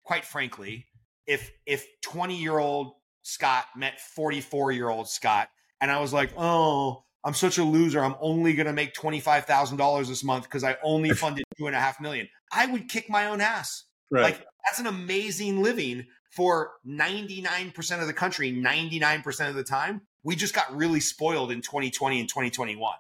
quite 0.05 0.25
frankly, 0.25 0.87
if 1.27 1.53
if 1.67 1.87
20 2.01 2.35
year 2.35 2.59
old 2.59 2.95
Scott 3.21 3.67
met 3.77 4.01
44 4.01 4.73
year 4.73 4.89
old 4.89 5.07
Scott, 5.07 5.51
and 5.83 5.91
I 5.91 6.01
was 6.01 6.15
like, 6.15 6.33
oh, 6.39 7.05
I'm 7.25 7.35
such 7.35 7.59
a 7.59 7.63
loser. 7.63 8.03
I'm 8.03 8.17
only 8.23 8.55
going 8.55 8.67
to 8.67 8.73
make 8.73 8.95
$25,000 8.95 10.09
this 10.09 10.25
month 10.25 10.45
because 10.45 10.65
I 10.65 10.79
only 10.83 11.11
funded 11.15 11.45
two 11.59 11.67
and 11.67 11.77
a 11.77 11.79
half 11.79 12.01
million. 12.01 12.27
I 12.51 12.65
would 12.65 12.89
kick 12.89 13.11
my 13.11 13.27
own 13.27 13.43
ass. 13.43 13.85
Right. 14.11 14.23
Like 14.23 14.47
that's 14.65 14.81
an 14.81 14.87
amazing 14.87 15.63
living 15.63 16.07
for 16.31 16.73
99% 16.87 18.01
of 18.01 18.07
the 18.07 18.13
country, 18.13 18.53
99% 18.53 19.49
of 19.49 19.55
the 19.55 19.65
time. 19.65 20.03
We 20.23 20.37
just 20.37 20.55
got 20.55 20.75
really 20.75 21.01
spoiled 21.01 21.51
in 21.51 21.61
2020 21.61 22.21
and 22.21 22.29
2021. 22.29 22.93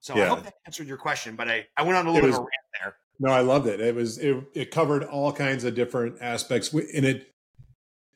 So 0.00 0.16
yeah. 0.16 0.24
I 0.24 0.26
hope 0.28 0.44
that 0.44 0.54
answered 0.66 0.86
your 0.86 0.96
question, 0.96 1.36
but 1.36 1.48
I, 1.48 1.66
I 1.76 1.82
went 1.82 1.96
on 1.96 2.06
a 2.06 2.12
little 2.12 2.28
was, 2.28 2.36
bit 2.36 2.40
of 2.40 2.46
a 2.46 2.48
rant 2.48 2.50
there. 2.80 2.96
No, 3.20 3.30
I 3.30 3.40
loved 3.40 3.66
it. 3.66 3.80
It 3.80 3.94
was, 3.94 4.18
it, 4.18 4.36
it 4.54 4.70
covered 4.70 5.02
all 5.02 5.32
kinds 5.32 5.64
of 5.64 5.74
different 5.74 6.16
aspects 6.20 6.72
in 6.72 7.04
it. 7.04 7.26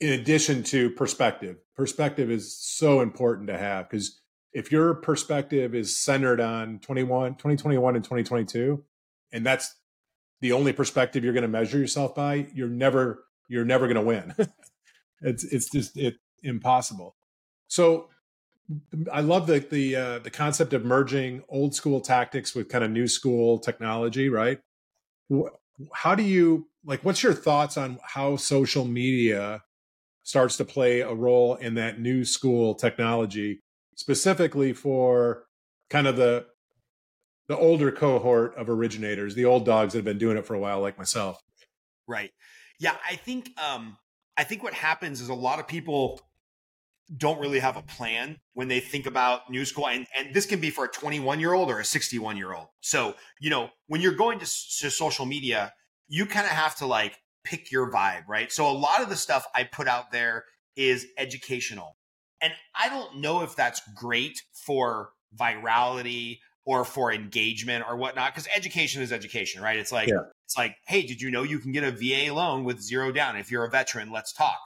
In 0.01 0.19
addition 0.19 0.65
to 0.65 0.91
perspective, 0.91 1.59
perspective 1.77 2.29
is 2.29 2.57
so 2.57 3.03
important 3.03 3.47
to 3.47 3.57
have 3.57 3.89
because 3.89 4.21
if 4.53 4.71
your 4.71 4.95
perspective 4.95 5.75
is 5.75 5.97
centered 5.97 6.41
on 6.41 6.79
21 6.81 7.35
2021 7.35 7.97
and 7.97 8.05
2022 8.05 8.83
and 9.33 9.47
that's 9.47 9.75
the 10.41 10.53
only 10.53 10.73
perspective 10.73 11.25
you're 11.25 11.33
going 11.33 11.43
to 11.43 11.49
measure 11.49 11.79
yourself 11.79 12.15
by 12.15 12.47
you're 12.55 12.69
never 12.69 13.25
you're 13.53 13.65
never 13.65 13.87
going 13.87 13.97
to 13.97 14.03
win 14.03 14.35
it's 15.21 15.45
it's 15.45 15.71
just 15.71 15.97
it 15.97 16.17
impossible 16.43 17.15
so 17.69 18.09
i 19.13 19.21
love 19.21 19.47
the 19.47 19.61
the 19.61 19.95
uh, 19.95 20.19
the 20.21 20.31
concept 20.31 20.73
of 20.73 20.85
merging 20.85 21.43
old 21.49 21.75
school 21.75 22.01
tactics 22.01 22.55
with 22.55 22.69
kind 22.69 22.83
of 22.83 22.91
new 22.91 23.07
school 23.07 23.59
technology 23.59 24.29
right 24.29 24.59
how 25.93 26.15
do 26.15 26.23
you 26.23 26.67
like 26.85 27.05
what's 27.05 27.23
your 27.23 27.35
thoughts 27.35 27.77
on 27.77 27.99
how 28.03 28.37
social 28.37 28.85
media 28.85 29.63
starts 30.23 30.57
to 30.57 30.65
play 30.65 31.01
a 31.01 31.13
role 31.13 31.57
in 31.57 31.75
that 31.75 32.01
new 32.01 32.25
school 32.25 32.75
technology 32.75 33.61
specifically 33.97 34.73
for 34.73 35.45
kind 35.91 36.07
of 36.07 36.17
the 36.17 36.47
the 37.49 37.57
older 37.59 37.93
cohort 37.93 38.57
of 38.57 38.71
originators, 38.71 39.35
the 39.35 39.45
old 39.45 39.67
dogs 39.67 39.93
that 39.93 39.99
have 39.99 40.05
been 40.05 40.19
doing 40.19 40.37
it 40.37 40.47
for 40.47 40.55
a 40.55 40.59
while, 40.59 40.81
like 40.81 40.97
myself. 40.97 41.39
Right. 42.07 42.31
Yeah, 42.79 42.97
I 43.09 43.17
think 43.17 43.51
um 43.61 43.97
I 44.37 44.45
think 44.45 44.63
what 44.63 44.75
happens 44.75 45.21
is 45.21 45.29
a 45.29 45.35
lot 45.35 45.59
of 45.59 45.67
people 45.67 46.21
don't 47.17 47.41
really 47.41 47.59
have 47.59 47.77
a 47.77 47.83
plan 47.83 48.39
when 48.55 48.69
they 48.69 48.81
think 48.81 49.07
about 49.07 49.51
new 49.51 49.65
school 49.65 49.87
and, 49.89 50.07
and 50.17 50.33
this 50.33 50.47
can 50.47 50.61
be 50.61 50.71
for 50.71 50.87
a 50.87 50.89
21 50.89 51.41
year 51.41 51.53
old 51.53 51.69
or 51.69 51.81
a 51.81 51.85
61 51.85 52.37
year 52.37 52.55
old 52.55 52.69
so 52.81 53.15
you 53.41 53.51
know 53.51 53.69
when 53.89 54.01
you're 54.01 54.15
going 54.15 54.39
to, 54.39 54.47
to 54.47 54.91
social 54.91 55.27
media 55.27 55.73
you 56.09 56.25
kind 56.25 56.47
of 56.47 56.53
have 56.53 56.75
to 56.77 56.87
like 56.87 57.19
pick 57.45 57.71
your 57.71 57.91
vibe 57.91 58.23
right? 58.29 58.53
So 58.53 58.71
a 58.71 58.73
lot 58.73 59.03
of 59.03 59.09
the 59.09 59.17
stuff 59.17 59.47
i 59.55 59.65
put 59.65 59.89
out 59.89 60.11
there 60.11 60.45
is 60.77 61.07
educational 61.19 61.97
and 62.43 62.53
I 62.75 62.89
don't 62.89 63.19
know 63.19 63.43
if 63.43 63.55
that's 63.55 63.81
great 63.95 64.43
for 64.53 65.11
virality 65.37 66.39
or 66.65 66.85
for 66.85 67.13
engagement 67.13 67.85
or 67.89 67.97
whatnot, 67.97 68.33
because 68.33 68.49
education 68.55 69.03
is 69.03 69.13
education, 69.13 69.63
right? 69.63 69.79
It's 69.79 69.93
like 69.93 70.09
yeah. 70.09 70.23
it's 70.45 70.57
like, 70.57 70.77
hey, 70.87 71.03
did 71.03 71.21
you 71.21 71.31
know 71.31 71.43
you 71.43 71.59
can 71.59 71.73
get 71.73 71.85
a 71.85 71.91
VA 71.91 72.33
loan 72.33 72.65
with 72.65 72.81
zero 72.81 73.13
down? 73.13 73.37
If 73.37 73.51
you're 73.51 73.65
a 73.65 73.71
veteran, 73.71 74.13
let's 74.13 74.33
talk. 74.33 74.59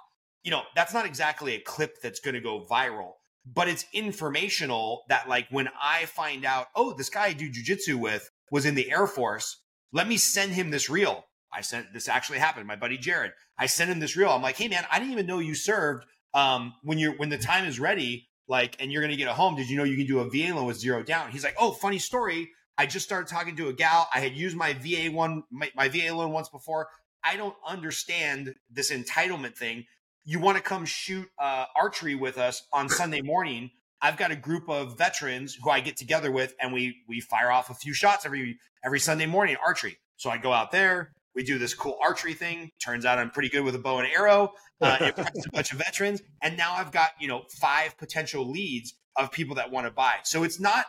You 0.42 0.50
know, 0.50 0.62
that's 0.74 0.94
not 0.94 1.06
exactly 1.06 1.54
a 1.54 1.60
clip 1.60 1.96
that's 2.02 2.20
going 2.20 2.34
to 2.34 2.40
go 2.40 2.64
viral, 2.70 3.12
but 3.46 3.68
it's 3.68 3.84
informational 3.92 5.04
that 5.08 5.28
like 5.28 5.46
when 5.50 5.68
I 5.80 6.04
find 6.06 6.44
out, 6.44 6.66
oh, 6.76 6.92
this 6.92 7.10
guy 7.10 7.26
I 7.26 7.32
do 7.32 7.50
jujitsu 7.50 7.96
with 7.96 8.30
was 8.50 8.66
in 8.66 8.74
the 8.74 8.90
Air 8.90 9.06
Force, 9.06 9.60
let 9.92 10.06
me 10.06 10.16
send 10.16 10.52
him 10.52 10.70
this 10.70 10.88
reel. 10.90 11.24
I 11.52 11.62
sent 11.62 11.92
this 11.92 12.08
actually 12.08 12.38
happened. 12.38 12.66
My 12.66 12.76
buddy 12.76 12.98
Jared, 12.98 13.32
I 13.58 13.66
sent 13.66 13.90
him 13.90 14.00
this 14.00 14.16
reel. 14.16 14.30
I'm 14.30 14.42
like, 14.42 14.56
hey 14.56 14.68
man, 14.68 14.84
I 14.90 14.98
didn't 14.98 15.12
even 15.12 15.26
know 15.26 15.38
you 15.38 15.54
served 15.54 16.04
um, 16.34 16.74
when 16.82 16.98
you're 16.98 17.16
when 17.16 17.30
the 17.30 17.38
time 17.38 17.64
is 17.64 17.80
ready, 17.80 18.28
like, 18.48 18.76
and 18.80 18.92
you're 18.92 19.02
going 19.02 19.10
to 19.10 19.16
get 19.16 19.28
a 19.28 19.34
home, 19.34 19.56
did 19.56 19.68
you 19.68 19.76
know 19.76 19.84
you 19.84 19.96
can 19.96 20.06
do 20.06 20.20
a 20.20 20.30
VA 20.30 20.54
loan 20.54 20.66
with 20.66 20.78
zero 20.78 21.02
down? 21.02 21.30
He's 21.30 21.44
like, 21.44 21.56
oh, 21.58 21.72
funny 21.72 21.98
story. 21.98 22.50
I 22.78 22.86
just 22.86 23.06
started 23.06 23.28
talking 23.28 23.56
to 23.56 23.68
a 23.68 23.72
gal. 23.72 24.08
I 24.14 24.20
had 24.20 24.36
used 24.36 24.56
my 24.56 24.74
VA 24.74 25.10
one, 25.10 25.44
my, 25.50 25.70
my 25.74 25.88
VA 25.88 26.14
loan 26.14 26.30
once 26.32 26.48
before. 26.48 26.88
I 27.24 27.36
don't 27.36 27.56
understand 27.66 28.54
this 28.70 28.92
entitlement 28.92 29.56
thing. 29.56 29.86
You 30.24 30.40
want 30.40 30.56
to 30.58 30.62
come 30.62 30.84
shoot 30.84 31.28
uh, 31.38 31.64
archery 31.74 32.14
with 32.14 32.38
us 32.38 32.62
on 32.72 32.88
Sunday 32.88 33.22
morning? 33.22 33.70
I've 34.00 34.16
got 34.16 34.30
a 34.30 34.36
group 34.36 34.68
of 34.68 34.98
veterans 34.98 35.56
who 35.60 35.70
I 35.70 35.80
get 35.80 35.96
together 35.96 36.30
with, 36.30 36.54
and 36.60 36.72
we 36.72 36.96
we 37.08 37.20
fire 37.20 37.50
off 37.50 37.70
a 37.70 37.74
few 37.74 37.94
shots 37.94 38.26
every 38.26 38.58
every 38.84 39.00
Sunday 39.00 39.26
morning 39.26 39.56
archery. 39.64 39.96
So 40.16 40.30
I 40.30 40.36
go 40.38 40.52
out 40.52 40.70
there, 40.70 41.12
we 41.36 41.44
do 41.44 41.58
this 41.58 41.74
cool 41.74 41.98
archery 42.02 42.34
thing. 42.34 42.72
Turns 42.82 43.04
out 43.04 43.18
I'm 43.18 43.30
pretty 43.30 43.50
good 43.50 43.62
with 43.62 43.74
a 43.74 43.78
bow 43.78 43.98
and 43.98 44.08
arrow. 44.08 44.54
Uh, 44.80 44.96
impressed 45.16 45.46
a 45.46 45.50
bunch 45.52 45.72
of 45.72 45.78
veterans, 45.78 46.22
and 46.42 46.56
now 46.56 46.74
I've 46.74 46.90
got 46.90 47.10
you 47.20 47.28
know 47.28 47.42
five 47.60 47.96
potential 47.98 48.50
leads 48.50 48.94
of 49.16 49.30
people 49.30 49.54
that 49.56 49.70
want 49.70 49.86
to 49.86 49.92
buy. 49.92 50.16
So 50.24 50.42
it's 50.42 50.58
not 50.58 50.86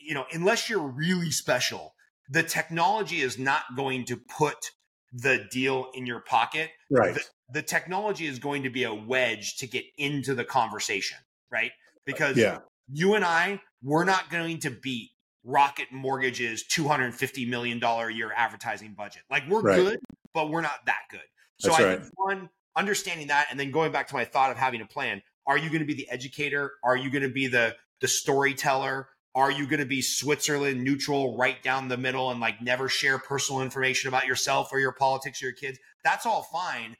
you 0.00 0.14
know 0.14 0.24
unless 0.32 0.68
you're 0.68 0.86
really 0.86 1.30
special, 1.30 1.94
the 2.28 2.42
technology 2.42 3.20
is 3.20 3.38
not 3.38 3.62
going 3.76 4.04
to 4.06 4.16
put 4.16 4.72
the 5.12 5.46
deal 5.50 5.90
in 5.94 6.04
your 6.04 6.20
pocket. 6.20 6.70
Right. 6.90 7.14
The, 7.14 7.22
the 7.54 7.62
technology 7.62 8.26
is 8.26 8.38
going 8.38 8.64
to 8.64 8.70
be 8.70 8.84
a 8.84 8.92
wedge 8.92 9.56
to 9.58 9.66
get 9.66 9.84
into 9.96 10.34
the 10.34 10.44
conversation. 10.44 11.18
Right. 11.50 11.70
Because 12.04 12.36
yeah. 12.36 12.58
you 12.92 13.14
and 13.14 13.24
I, 13.24 13.60
we're 13.82 14.04
not 14.04 14.28
going 14.28 14.58
to 14.60 14.70
beat 14.70 15.10
Rocket 15.48 15.90
Mortgage's 15.90 16.64
$250 16.68 17.48
million 17.48 17.82
a 17.82 18.10
year 18.10 18.32
advertising 18.36 18.94
budget. 18.96 19.22
Like 19.30 19.48
we're 19.48 19.62
right. 19.62 19.76
good, 19.76 19.98
but 20.34 20.50
we're 20.50 20.60
not 20.60 20.84
that 20.84 21.02
good. 21.10 21.20
So 21.58 21.70
That's 21.70 21.80
I 21.80 21.84
right. 21.84 22.00
think 22.00 22.12
one, 22.16 22.50
understanding 22.76 23.28
that 23.28 23.48
and 23.50 23.58
then 23.58 23.70
going 23.70 23.90
back 23.90 24.08
to 24.08 24.14
my 24.14 24.26
thought 24.26 24.50
of 24.50 24.58
having 24.58 24.82
a 24.82 24.86
plan. 24.86 25.22
Are 25.46 25.56
you 25.56 25.68
going 25.68 25.80
to 25.80 25.86
be 25.86 25.94
the 25.94 26.08
educator? 26.10 26.72
Are 26.84 26.96
you 26.96 27.10
going 27.10 27.22
to 27.22 27.30
be 27.30 27.46
the 27.46 27.74
the 28.00 28.08
storyteller? 28.08 29.08
Are 29.34 29.50
you 29.50 29.66
going 29.66 29.80
to 29.80 29.86
be 29.86 30.02
Switzerland 30.02 30.84
neutral 30.84 31.36
right 31.36 31.62
down 31.62 31.88
the 31.88 31.96
middle 31.96 32.30
and 32.30 32.40
like 32.40 32.60
never 32.60 32.88
share 32.88 33.18
personal 33.18 33.62
information 33.62 34.08
about 34.08 34.26
yourself 34.26 34.68
or 34.70 34.80
your 34.80 34.92
politics 34.92 35.42
or 35.42 35.46
your 35.46 35.54
kids? 35.54 35.78
That's 36.04 36.26
all 36.26 36.42
fine, 36.42 36.96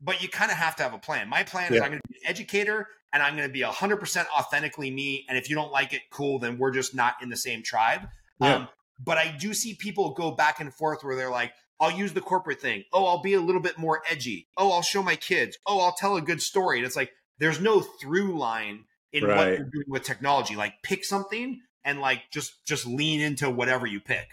but 0.00 0.20
you 0.20 0.28
kind 0.28 0.50
of 0.50 0.56
have 0.56 0.74
to 0.76 0.82
have 0.82 0.94
a 0.94 0.98
plan. 0.98 1.28
My 1.28 1.44
plan 1.44 1.72
yeah. 1.72 1.78
is 1.78 1.82
I'm 1.82 1.90
going 1.90 2.00
to 2.00 2.11
educator 2.24 2.88
and 3.12 3.22
I'm 3.22 3.36
going 3.36 3.48
to 3.48 3.52
be 3.52 3.60
100% 3.60 4.26
authentically 4.38 4.90
me. 4.90 5.26
And 5.28 5.36
if 5.36 5.50
you 5.50 5.56
don't 5.56 5.72
like 5.72 5.92
it, 5.92 6.02
cool, 6.10 6.38
then 6.38 6.58
we're 6.58 6.70
just 6.70 6.94
not 6.94 7.14
in 7.22 7.28
the 7.28 7.36
same 7.36 7.62
tribe. 7.62 8.08
Yeah. 8.40 8.54
Um, 8.54 8.68
but 9.04 9.18
I 9.18 9.36
do 9.38 9.52
see 9.52 9.74
people 9.74 10.14
go 10.14 10.30
back 10.30 10.60
and 10.60 10.72
forth 10.72 11.04
where 11.04 11.16
they're 11.16 11.30
like, 11.30 11.52
I'll 11.80 11.90
use 11.90 12.12
the 12.12 12.20
corporate 12.20 12.60
thing. 12.60 12.84
Oh, 12.92 13.04
I'll 13.06 13.22
be 13.22 13.34
a 13.34 13.40
little 13.40 13.60
bit 13.60 13.76
more 13.76 14.02
edgy. 14.08 14.46
Oh, 14.56 14.70
I'll 14.70 14.82
show 14.82 15.02
my 15.02 15.16
kids. 15.16 15.58
Oh, 15.66 15.80
I'll 15.80 15.92
tell 15.92 16.16
a 16.16 16.22
good 16.22 16.40
story. 16.40 16.78
And 16.78 16.86
it's 16.86 16.96
like, 16.96 17.10
there's 17.38 17.60
no 17.60 17.80
through 17.80 18.38
line 18.38 18.84
in 19.12 19.24
right. 19.24 19.36
what 19.36 19.48
you're 19.48 19.70
doing 19.70 19.86
with 19.88 20.04
technology. 20.04 20.54
Like, 20.54 20.74
pick 20.82 21.04
something 21.04 21.60
and 21.84 22.00
like 22.00 22.22
just 22.32 22.64
just 22.64 22.86
lean 22.86 23.20
into 23.20 23.50
whatever 23.50 23.86
you 23.86 24.00
pick. 24.00 24.28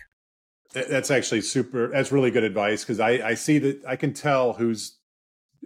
That's 0.73 1.09
actually 1.09 1.41
super. 1.41 1.87
That's 1.87 2.11
really 2.11 2.29
good 2.29 2.43
advice 2.43 2.83
because 2.83 2.99
I 2.99 3.09
I 3.29 3.33
see 3.33 3.57
that 3.59 3.83
I 3.87 3.95
can 3.95 4.13
tell 4.13 4.53
who's 4.53 4.97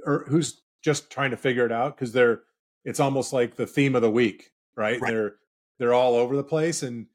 or 0.06 0.26
who's 0.30 0.62
just 0.84 1.10
trying 1.10 1.32
to 1.32 1.38
figure 1.38 1.66
it 1.66 1.72
out 1.72 1.96
because 1.96 2.12
they're 2.12 2.42
it's 2.86 3.00
almost 3.00 3.32
like 3.34 3.56
the 3.56 3.66
theme 3.66 3.96
of 3.96 4.02
the 4.02 4.12
week, 4.12 4.52
right? 4.76 5.00
right. 5.00 5.12
They're 5.12 5.36
they're 5.80 5.94
all 5.94 6.16
over 6.16 6.36
the 6.36 6.44
place 6.44 6.84
and 6.84 7.08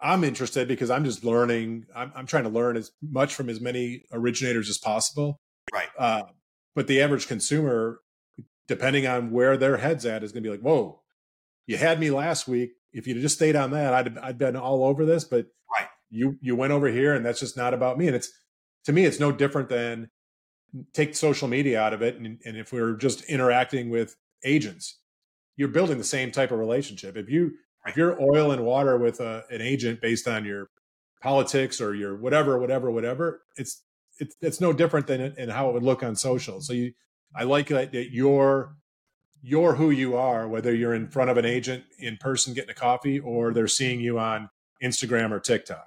I'm 0.00 0.24
interested 0.24 0.68
because 0.68 0.90
I'm 0.90 1.04
just 1.04 1.24
learning. 1.24 1.86
I'm, 1.94 2.12
I'm, 2.14 2.26
trying 2.26 2.44
to 2.44 2.50
learn 2.50 2.76
as 2.76 2.92
much 3.02 3.34
from 3.34 3.48
as 3.48 3.60
many 3.62 4.02
originators 4.12 4.68
as 4.68 4.76
possible. 4.76 5.40
Right. 5.72 5.88
Uh, 5.98 6.24
but 6.74 6.86
the 6.86 7.00
average 7.00 7.26
consumer, 7.26 8.00
depending 8.68 9.06
on 9.06 9.30
where 9.30 9.56
their 9.56 9.78
head's 9.78 10.04
at, 10.04 10.22
is 10.22 10.32
going 10.32 10.42
to 10.42 10.50
be 10.50 10.50
like, 10.54 10.60
"Whoa, 10.60 11.00
you 11.66 11.76
had 11.78 11.98
me 11.98 12.10
last 12.10 12.46
week. 12.46 12.72
If 12.92 13.06
you'd 13.06 13.20
just 13.20 13.36
stayed 13.36 13.56
on 13.56 13.70
that, 13.70 13.94
I'd 13.94 14.18
I'd 14.18 14.38
been 14.38 14.56
all 14.56 14.84
over 14.84 15.06
this. 15.06 15.24
But 15.24 15.46
right. 15.78 15.88
you 16.10 16.36
you 16.40 16.54
went 16.54 16.72
over 16.72 16.88
here, 16.88 17.14
and 17.14 17.24
that's 17.24 17.40
just 17.40 17.56
not 17.56 17.72
about 17.72 17.96
me. 17.96 18.06
And 18.06 18.16
it's 18.16 18.30
to 18.84 18.92
me, 18.92 19.04
it's 19.04 19.20
no 19.20 19.32
different 19.32 19.70
than 19.70 20.10
take 20.92 21.14
social 21.14 21.48
media 21.48 21.80
out 21.80 21.92
of 21.92 22.02
it, 22.02 22.16
and, 22.16 22.38
and 22.44 22.56
if 22.56 22.72
we're 22.72 22.94
just 22.94 23.24
interacting 23.24 23.90
with 23.90 24.16
agents, 24.44 24.98
you're 25.56 25.68
building 25.68 25.98
the 25.98 26.04
same 26.04 26.30
type 26.30 26.50
of 26.50 26.58
relationship. 26.58 27.16
If 27.16 27.28
you 27.28 27.52
if 27.86 27.96
you're 27.96 28.20
oil 28.20 28.50
and 28.50 28.64
water 28.64 28.98
with 28.98 29.20
a, 29.20 29.44
an 29.50 29.60
agent 29.60 30.00
based 30.00 30.26
on 30.26 30.44
your 30.44 30.70
politics 31.22 31.80
or 31.80 31.94
your 31.94 32.16
whatever, 32.16 32.58
whatever, 32.58 32.90
whatever, 32.90 33.42
it's 33.56 33.82
it's 34.18 34.36
it's 34.40 34.60
no 34.60 34.72
different 34.72 35.06
than 35.06 35.20
in 35.20 35.48
how 35.48 35.68
it 35.68 35.74
would 35.74 35.82
look 35.82 36.02
on 36.02 36.16
social. 36.16 36.60
So 36.60 36.72
you, 36.72 36.92
I 37.34 37.44
like 37.44 37.68
that, 37.68 37.92
that 37.92 38.12
you're 38.12 38.76
you're 39.42 39.74
who 39.74 39.90
you 39.90 40.16
are, 40.16 40.48
whether 40.48 40.74
you're 40.74 40.94
in 40.94 41.08
front 41.08 41.30
of 41.30 41.36
an 41.36 41.44
agent 41.44 41.84
in 41.98 42.16
person 42.16 42.54
getting 42.54 42.70
a 42.70 42.74
coffee 42.74 43.20
or 43.20 43.52
they're 43.52 43.68
seeing 43.68 44.00
you 44.00 44.18
on 44.18 44.50
Instagram 44.82 45.30
or 45.30 45.40
TikTok. 45.40 45.86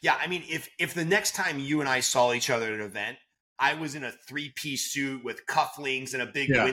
Yeah, 0.00 0.16
I 0.20 0.28
mean, 0.28 0.44
if 0.48 0.68
if 0.78 0.94
the 0.94 1.04
next 1.04 1.34
time 1.34 1.58
you 1.58 1.80
and 1.80 1.88
I 1.88 2.00
saw 2.00 2.32
each 2.32 2.50
other 2.50 2.66
at 2.66 2.72
an 2.74 2.80
event, 2.80 3.18
I 3.58 3.74
was 3.74 3.94
in 3.94 4.04
a 4.04 4.12
three 4.28 4.52
piece 4.54 4.92
suit 4.92 5.24
with 5.24 5.46
cufflinks 5.46 6.12
and 6.12 6.22
a 6.22 6.26
big 6.26 6.48
yeah. 6.48 6.72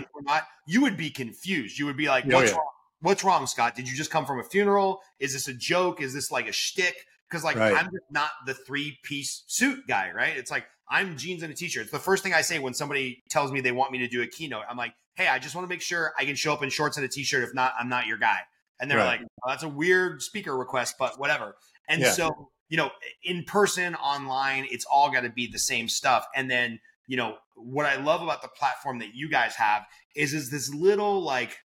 you 0.68 0.82
would 0.82 0.98
be 0.98 1.10
confused. 1.10 1.80
You 1.80 1.86
would 1.88 1.98
be 1.98 2.08
like, 2.08 2.26
oh, 2.26 2.36
"What's 2.36 2.52
oh, 2.52 2.54
yeah. 2.54 2.58
wrong? 2.58 2.72
what's 3.06 3.24
wrong, 3.24 3.48
Scott? 3.48 3.76
Did 3.76 3.88
you 3.88 3.96
just 3.96 4.12
come 4.12 4.26
from 4.26 4.40
a 4.40 4.44
funeral? 4.44 5.02
Is 5.20 5.34
this 5.34 5.48
a 5.48 5.54
joke? 5.54 6.02
Is 6.02 6.14
this 6.14 6.32
like 6.32 6.48
a 6.48 6.52
shtick? 6.52 6.96
Because 7.30 7.44
like 7.44 7.56
right. 7.56 7.74
I'm 7.74 7.86
just 7.86 8.12
not 8.12 8.30
the 8.46 8.54
three 8.54 8.98
piece 9.04 9.44
suit 9.48 9.88
guy, 9.88 10.12
right? 10.12 10.36
It's 10.36 10.52
like 10.52 10.66
I'm 10.90 11.18
jeans 11.18 11.44
and 11.44 11.52
a 11.52 11.56
t 11.56 11.68
shirt. 11.68 11.84
It's 11.84 11.92
the 11.92 12.00
first 12.00 12.24
thing 12.24 12.34
I 12.34 12.42
say 12.42 12.60
when 12.60 12.74
somebody 12.74 13.24
tells 13.30 13.52
me 13.52 13.62
they 13.62 13.72
want 13.72 13.92
me 13.92 14.00
to 14.00 14.08
do 14.08 14.22
a 14.22 14.28
keynote. 14.28 14.64
I'm 14.70 14.78
like, 14.78 14.94
hey, 15.16 15.28
I 15.28 15.40
just 15.40 15.56
want 15.56 15.66
to 15.66 15.70
make 15.70 15.82
sure 15.82 16.14
I 16.20 16.26
can 16.26 16.36
show 16.36 16.54
up 16.54 16.64
in 16.64 16.70
shorts 16.70 16.98
and 16.98 17.06
a 17.06 17.10
t 17.10 17.24
shirt. 17.24 17.44
If 17.44 17.54
not, 17.54 17.74
I'm 17.80 17.90
not 17.90 18.06
your 18.08 18.18
guy. 18.18 18.40
And 18.80 18.92
they're 18.92 18.98
right. 18.98 19.22
like, 19.22 19.28
oh, 19.44 19.50
that's 19.50 19.64
a 19.64 19.70
weird 19.70 20.22
speaker 20.22 20.56
request, 20.56 20.96
but 21.00 21.18
whatever. 21.18 21.56
And 21.88 22.02
yeah. 22.02 22.12
so, 22.12 22.50
you 22.70 22.78
know, 22.78 22.90
in 23.24 23.44
person, 23.44 23.96
online, 23.96 24.66
it's 24.70 24.86
all 24.92 25.12
got 25.12 25.22
to 25.22 25.30
be 25.30 25.48
the 25.48 25.60
same 25.60 25.88
stuff. 25.88 26.26
And 26.36 26.50
then, 26.50 26.80
you 27.08 27.18
know, 27.18 27.36
what 27.56 27.86
I 27.86 28.02
love 28.02 28.22
about 28.22 28.42
the 28.42 28.48
platform 28.48 29.00
that 29.00 29.14
you 29.14 29.30
guys 29.30 29.56
have 29.56 29.84
is 30.16 30.34
is 30.34 30.50
this 30.50 30.74
little 30.74 31.22
like 31.22 31.58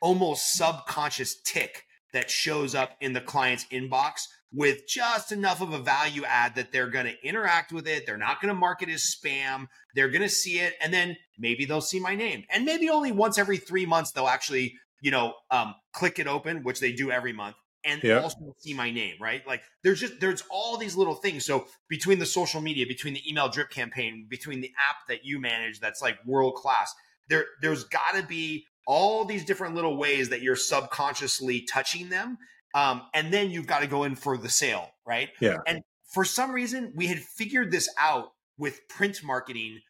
almost 0.00 0.52
subconscious 0.52 1.40
tick 1.42 1.84
that 2.12 2.30
shows 2.30 2.74
up 2.74 2.96
in 3.00 3.12
the 3.12 3.20
client's 3.20 3.66
inbox 3.72 4.22
with 4.52 4.86
just 4.86 5.32
enough 5.32 5.60
of 5.60 5.72
a 5.72 5.78
value 5.78 6.24
add 6.24 6.54
that 6.54 6.72
they're 6.72 6.88
going 6.88 7.06
to 7.06 7.26
interact 7.26 7.72
with 7.72 7.86
it. 7.86 8.06
They're 8.06 8.16
not 8.16 8.40
going 8.40 8.54
to 8.54 8.58
mark 8.58 8.82
it 8.82 8.88
as 8.88 9.02
spam. 9.02 9.66
They're 9.94 10.08
going 10.08 10.22
to 10.22 10.28
see 10.28 10.60
it. 10.60 10.74
And 10.80 10.94
then 10.94 11.16
maybe 11.38 11.64
they'll 11.64 11.80
see 11.80 12.00
my 12.00 12.14
name. 12.14 12.44
And 12.50 12.64
maybe 12.64 12.88
only 12.88 13.12
once 13.12 13.38
every 13.38 13.58
three 13.58 13.86
months, 13.86 14.12
they'll 14.12 14.28
actually, 14.28 14.74
you 15.00 15.10
know, 15.10 15.34
um, 15.50 15.74
click 15.92 16.18
it 16.18 16.26
open, 16.26 16.62
which 16.62 16.80
they 16.80 16.92
do 16.92 17.10
every 17.10 17.32
month. 17.32 17.56
And 17.86 18.02
yeah. 18.02 18.20
also 18.20 18.54
see 18.58 18.74
my 18.74 18.90
name, 18.90 19.14
right? 19.20 19.46
Like 19.46 19.62
there's 19.82 20.00
just 20.00 20.20
there's 20.20 20.42
all 20.50 20.76
these 20.76 20.96
little 20.96 21.14
things. 21.14 21.44
So 21.44 21.66
between 21.88 22.18
the 22.18 22.26
social 22.26 22.60
media, 22.60 22.86
between 22.86 23.14
the 23.14 23.28
email 23.28 23.48
drip 23.48 23.70
campaign, 23.70 24.26
between 24.28 24.60
the 24.60 24.72
app 24.90 25.06
that 25.08 25.24
you 25.24 25.40
manage 25.40 25.80
that's 25.80 26.02
like 26.02 26.18
world 26.26 26.54
class, 26.56 26.92
there 27.28 27.46
there's 27.62 27.84
got 27.84 28.14
to 28.14 28.22
be 28.22 28.64
all 28.86 29.24
these 29.24 29.44
different 29.44 29.74
little 29.74 29.96
ways 29.96 30.28
that 30.30 30.42
you're 30.42 30.56
subconsciously 30.56 31.62
touching 31.62 32.08
them. 32.08 32.38
Um, 32.74 33.02
and 33.14 33.32
then 33.32 33.50
you've 33.50 33.66
got 33.66 33.80
to 33.80 33.86
go 33.86 34.04
in 34.04 34.14
for 34.14 34.36
the 34.36 34.48
sale, 34.48 34.90
right? 35.06 35.30
Yeah. 35.40 35.58
And 35.66 35.82
for 36.12 36.24
some 36.24 36.52
reason, 36.52 36.92
we 36.94 37.06
had 37.06 37.18
figured 37.18 37.70
this 37.70 37.88
out 37.98 38.32
with 38.58 38.80
print 38.88 39.22
marketing 39.24 39.80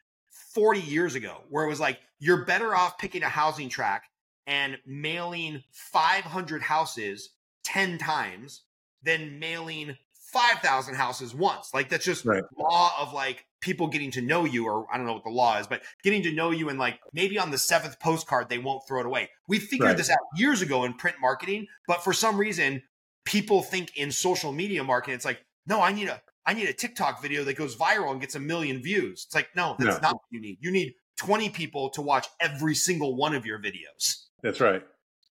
40 0.55 0.81
years 0.81 1.15
ago, 1.15 1.43
where 1.51 1.65
it 1.65 1.69
was 1.69 1.81
like, 1.81 1.99
you're 2.19 2.45
better 2.45 2.75
off 2.75 2.97
picking 2.97 3.23
a 3.23 3.29
housing 3.29 3.69
track 3.69 4.05
and 4.47 4.79
mailing 4.87 5.63
500 5.73 6.63
houses 6.63 7.31
10 7.67 7.99
times 7.99 8.63
than 9.03 9.39
mailing 9.41 9.97
5,000 10.33 10.95
houses 10.95 11.35
once. 11.35 11.73
Like 11.75 11.89
that's 11.89 12.05
just 12.05 12.25
right. 12.25 12.45
law 12.57 12.93
of 13.01 13.13
like 13.13 13.45
people 13.61 13.89
getting 13.89 14.13
to 14.13 14.21
know 14.21 14.45
you, 14.45 14.67
or 14.67 14.87
I 14.93 14.97
don't 14.97 15.07
know 15.07 15.15
what 15.15 15.25
the 15.25 15.31
law 15.31 15.59
is, 15.59 15.67
but 15.67 15.83
getting 16.05 16.23
to 16.23 16.33
know 16.33 16.53
you 16.53 16.69
and 16.69 16.79
like 16.79 17.01
maybe 17.13 17.39
on 17.39 17.51
the 17.51 17.59
seventh 17.59 17.99
postcard, 17.99 18.49
they 18.49 18.59
won't 18.59 18.87
throw 18.87 19.01
it 19.01 19.07
away. 19.07 19.31
We 19.49 19.59
figured 19.59 19.89
right. 19.89 19.97
this 19.97 20.11
out 20.11 20.19
years 20.37 20.63
ago 20.63 20.85
in 20.85 20.95
print 20.95 21.17
marketing, 21.21 21.67
but 21.89 22.05
for 22.05 22.13
some 22.13 22.39
reason, 22.39 22.83
people 23.25 23.63
think 23.63 23.97
in 23.97 24.13
social 24.13 24.53
media 24.53 24.85
marketing, 24.85 25.17
it's 25.17 25.25
like, 25.25 25.45
no, 25.67 25.81
I 25.81 25.93
need 25.93 26.09
a, 26.09 26.23
I 26.45 26.55
need 26.55 26.69
a 26.69 26.73
TikTok 26.73 27.21
video 27.21 27.43
that 27.45 27.57
goes 27.57 27.75
viral 27.75 28.13
and 28.13 28.21
gets 28.21 28.37
a 28.37 28.41
million 28.41 28.81
views. 28.81 29.25
It's 29.27 29.35
like, 29.35 29.49
no, 29.57 29.75
that's 29.79 30.01
not 30.01 30.15
what 30.15 30.23
you 30.31 30.41
need. 30.41 30.59
You 30.61 30.71
need 30.71 30.95
20 31.19 31.51
people 31.51 31.91
to 31.91 32.03
watch 32.03 32.29
every 32.41 32.75
single 32.75 33.17
one 33.17 33.35
of 33.35 33.45
your 33.45 33.59
videos. 33.59 34.27
That's 34.43 34.61
right. 34.61 34.83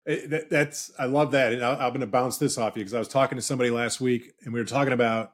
It, 0.06 0.50
that's 0.52 0.92
I 1.00 1.06
love 1.06 1.32
that, 1.32 1.54
and 1.54 1.64
I, 1.66 1.74
I'm 1.74 1.90
going 1.90 2.02
to 2.02 2.08
bounce 2.08 2.38
this 2.38 2.58
off 2.58 2.76
you 2.76 2.82
because 2.82 2.94
I 2.94 3.00
was 3.00 3.08
talking 3.08 3.38
to 3.38 3.42
somebody 3.42 3.72
last 3.72 4.00
week, 4.00 4.34
and 4.44 4.54
we 4.54 4.60
were 4.60 4.66
talking 4.66 4.94
about 4.94 5.34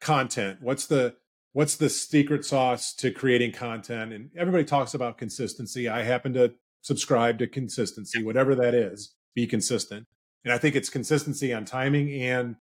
content. 0.00 0.58
What's 0.62 0.86
the 0.86 1.16
what's 1.52 1.76
the 1.76 1.90
secret 1.90 2.44
sauce 2.44 2.94
to 2.94 3.10
creating 3.10 3.52
content? 3.52 4.12
And 4.12 4.30
everybody 4.36 4.64
talks 4.64 4.94
about 4.94 5.18
consistency. 5.18 5.88
I 5.88 6.02
happen 6.02 6.32
to 6.34 6.54
subscribe 6.80 7.38
to 7.38 7.46
consistency, 7.46 8.22
whatever 8.22 8.54
that 8.54 8.74
is. 8.74 9.14
Be 9.34 9.46
consistent, 9.46 10.06
and 10.42 10.54
I 10.54 10.58
think 10.58 10.74
it's 10.74 10.88
consistency 10.88 11.52
on 11.52 11.66
timing 11.66 12.10
and 12.22 12.56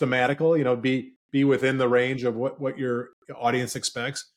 thematical. 0.00 0.56
You 0.56 0.62
know, 0.62 0.76
be 0.76 1.14
be 1.32 1.42
within 1.42 1.78
the 1.78 1.88
range 1.88 2.22
of 2.22 2.36
what 2.36 2.60
what 2.60 2.78
your 2.78 3.08
audience 3.34 3.74
expects. 3.74 4.30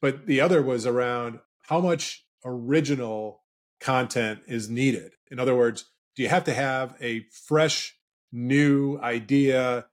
But 0.00 0.26
the 0.26 0.40
other 0.40 0.62
was 0.62 0.86
around 0.86 1.40
how 1.62 1.80
much 1.80 2.24
original 2.44 3.41
content 3.82 4.40
is 4.46 4.68
needed. 4.68 5.12
In 5.30 5.38
other 5.38 5.54
words, 5.54 5.86
do 6.16 6.22
you 6.22 6.28
have 6.28 6.44
to 6.44 6.54
have 6.54 6.94
a 7.00 7.26
fresh, 7.46 7.96
new 8.30 8.98
idea, 8.98 9.86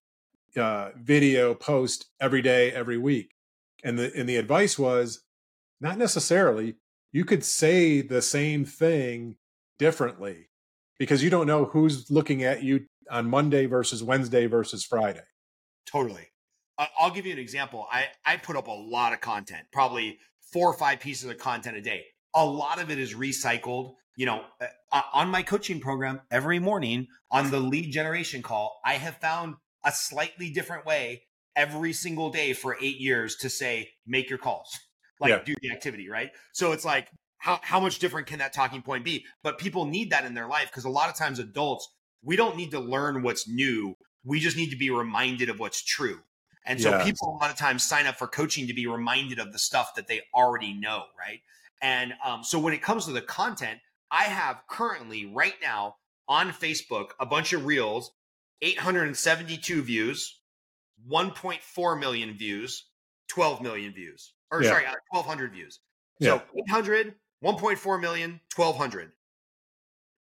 uh, 0.56 0.89
video 0.95 1.54
post 1.54 2.06
every 2.19 2.41
day, 2.41 2.71
every 2.71 2.97
week? 2.97 3.32
And 3.84 3.97
the 3.97 4.12
and 4.15 4.28
the 4.28 4.36
advice 4.36 4.78
was 4.78 5.23
not 5.80 5.97
necessarily. 5.97 6.75
You 7.12 7.25
could 7.25 7.43
say 7.43 8.02
the 8.02 8.21
same 8.21 8.65
thing 8.65 9.38
differently 9.80 10.49
because 10.99 11.23
you 11.23 11.30
don't 11.30 11.47
know 11.47 11.65
who's 11.65 12.12
looking 12.12 12.43
at 12.43 12.62
you 12.62 12.86
on 13.10 13.30
Monday 13.30 13.65
versus 13.65 14.04
Wednesday 14.04 14.45
versus 14.45 14.84
Friday. 14.84 15.23
Totally. 15.86 16.28
I'll 16.78 17.12
give 17.12 17.25
you 17.25 17.34
an 17.34 17.39
example. 17.39 17.88
I, 17.91 18.08
I 18.25 18.38
put 18.38 18.56
up 18.56 18.67
a 18.67 18.71
lot 18.71 19.12
of 19.12 19.19
content, 19.19 19.63
probably 19.71 20.19
four 20.54 20.69
or 20.69 20.73
five 20.73 20.99
pieces 20.99 21.30
of 21.30 21.38
content 21.38 21.75
a 21.75 21.82
day 21.82 22.06
a 22.34 22.46
lot 22.46 22.82
of 22.82 22.89
it 22.92 23.00
is 23.00 23.13
recycled. 23.13 23.94
You 24.15 24.26
know, 24.26 24.44
uh, 24.92 25.02
on 25.13 25.30
my 25.30 25.44
coaching 25.44 25.80
program 25.80 26.22
every 26.30 26.60
morning 26.60 27.08
on 27.32 27.52
the 27.52 27.60
lead 27.60 27.92
generation 27.92 28.42
call, 28.42 28.82
I 28.84 28.94
have 28.94 29.18
found 29.18 29.56
a 29.86 29.92
slightly 29.92 30.50
different 30.50 30.86
way 30.86 31.24
every 31.56 31.94
single 31.94 32.30
day 32.30 32.54
for 32.54 32.78
eight 32.82 33.00
years 33.00 33.36
to 33.38 33.50
say, 33.50 33.89
make 34.06 34.30
your 34.30 34.39
calls, 34.39 34.78
like 35.20 35.30
yeah. 35.30 35.42
do 35.46 35.56
the 35.62 35.72
activity, 35.72 36.10
right? 36.10 36.32
So 36.52 36.72
it's 36.72 36.86
like, 36.86 37.10
how, 37.38 37.60
how 37.62 37.80
much 37.80 38.00
different 38.00 38.28
can 38.28 38.39
that 38.39 38.52
talking 38.52 38.82
point 38.82 39.06
be? 39.06 39.26
But 39.44 39.58
people 39.58 39.86
need 39.86 40.12
that 40.12 40.26
in 40.26 40.34
their 40.34 40.48
life 40.48 40.68
because 40.68 40.84
a 40.84 40.89
lot 40.89 41.10
of 41.10 41.15
times 41.15 41.39
adults, 41.39 41.88
we 42.22 42.36
don't 42.36 42.58
need 42.58 42.72
to 42.72 42.80
learn 42.80 43.24
what's 43.24 43.48
new. 43.48 43.96
We 44.26 44.42
just 44.42 44.58
need 44.58 44.72
to 44.72 44.78
be 44.78 44.89
reminded 44.89 45.50
of 45.50 45.60
what's 45.60 45.82
true. 45.82 46.20
And 46.65 46.80
so 46.82 46.89
yes. 46.89 47.06
people 47.06 47.30
a 47.30 47.38
lot 47.42 47.50
of 47.50 47.58
times 47.58 47.84
sign 47.84 48.06
up 48.06 48.18
for 48.18 48.28
coaching 48.28 48.68
to 48.68 48.74
be 48.74 48.86
reminded 48.86 49.39
of 49.39 49.54
the 49.54 49.60
stuff 49.60 49.96
that 49.96 50.08
they 50.08 50.22
already 50.36 50.74
know, 50.74 51.04
right? 51.18 51.39
And 51.82 52.13
um, 52.26 52.44
so 52.44 52.60
when 52.60 52.74
it 52.74 52.82
comes 52.82 53.06
to 53.06 53.12
the 53.12 53.22
content, 53.22 53.80
I 54.12 54.24
have 54.24 54.62
currently 54.70 55.26
right 55.26 55.56
now 55.62 55.96
on 56.28 56.52
Facebook 56.52 57.10
a 57.20 57.26
bunch 57.26 57.54
of 57.54 57.65
reels, 57.65 58.12
872 58.62 59.82
views, 59.82 60.42
1.4 61.10 62.00
million 62.00 62.38
views, 62.38 62.86
12 63.30 63.62
million 63.62 63.94
views, 63.94 64.34
or 64.52 64.62
yeah. 64.62 64.70
sorry, 64.70 64.86
1,200 65.12 65.50
uh, 65.50 65.54
views. 65.54 65.80
So 66.22 66.42
yeah. 66.54 66.63
800, 66.70 67.15
1.4 67.44 68.02
million, 68.02 68.42
1,200. 68.56 69.12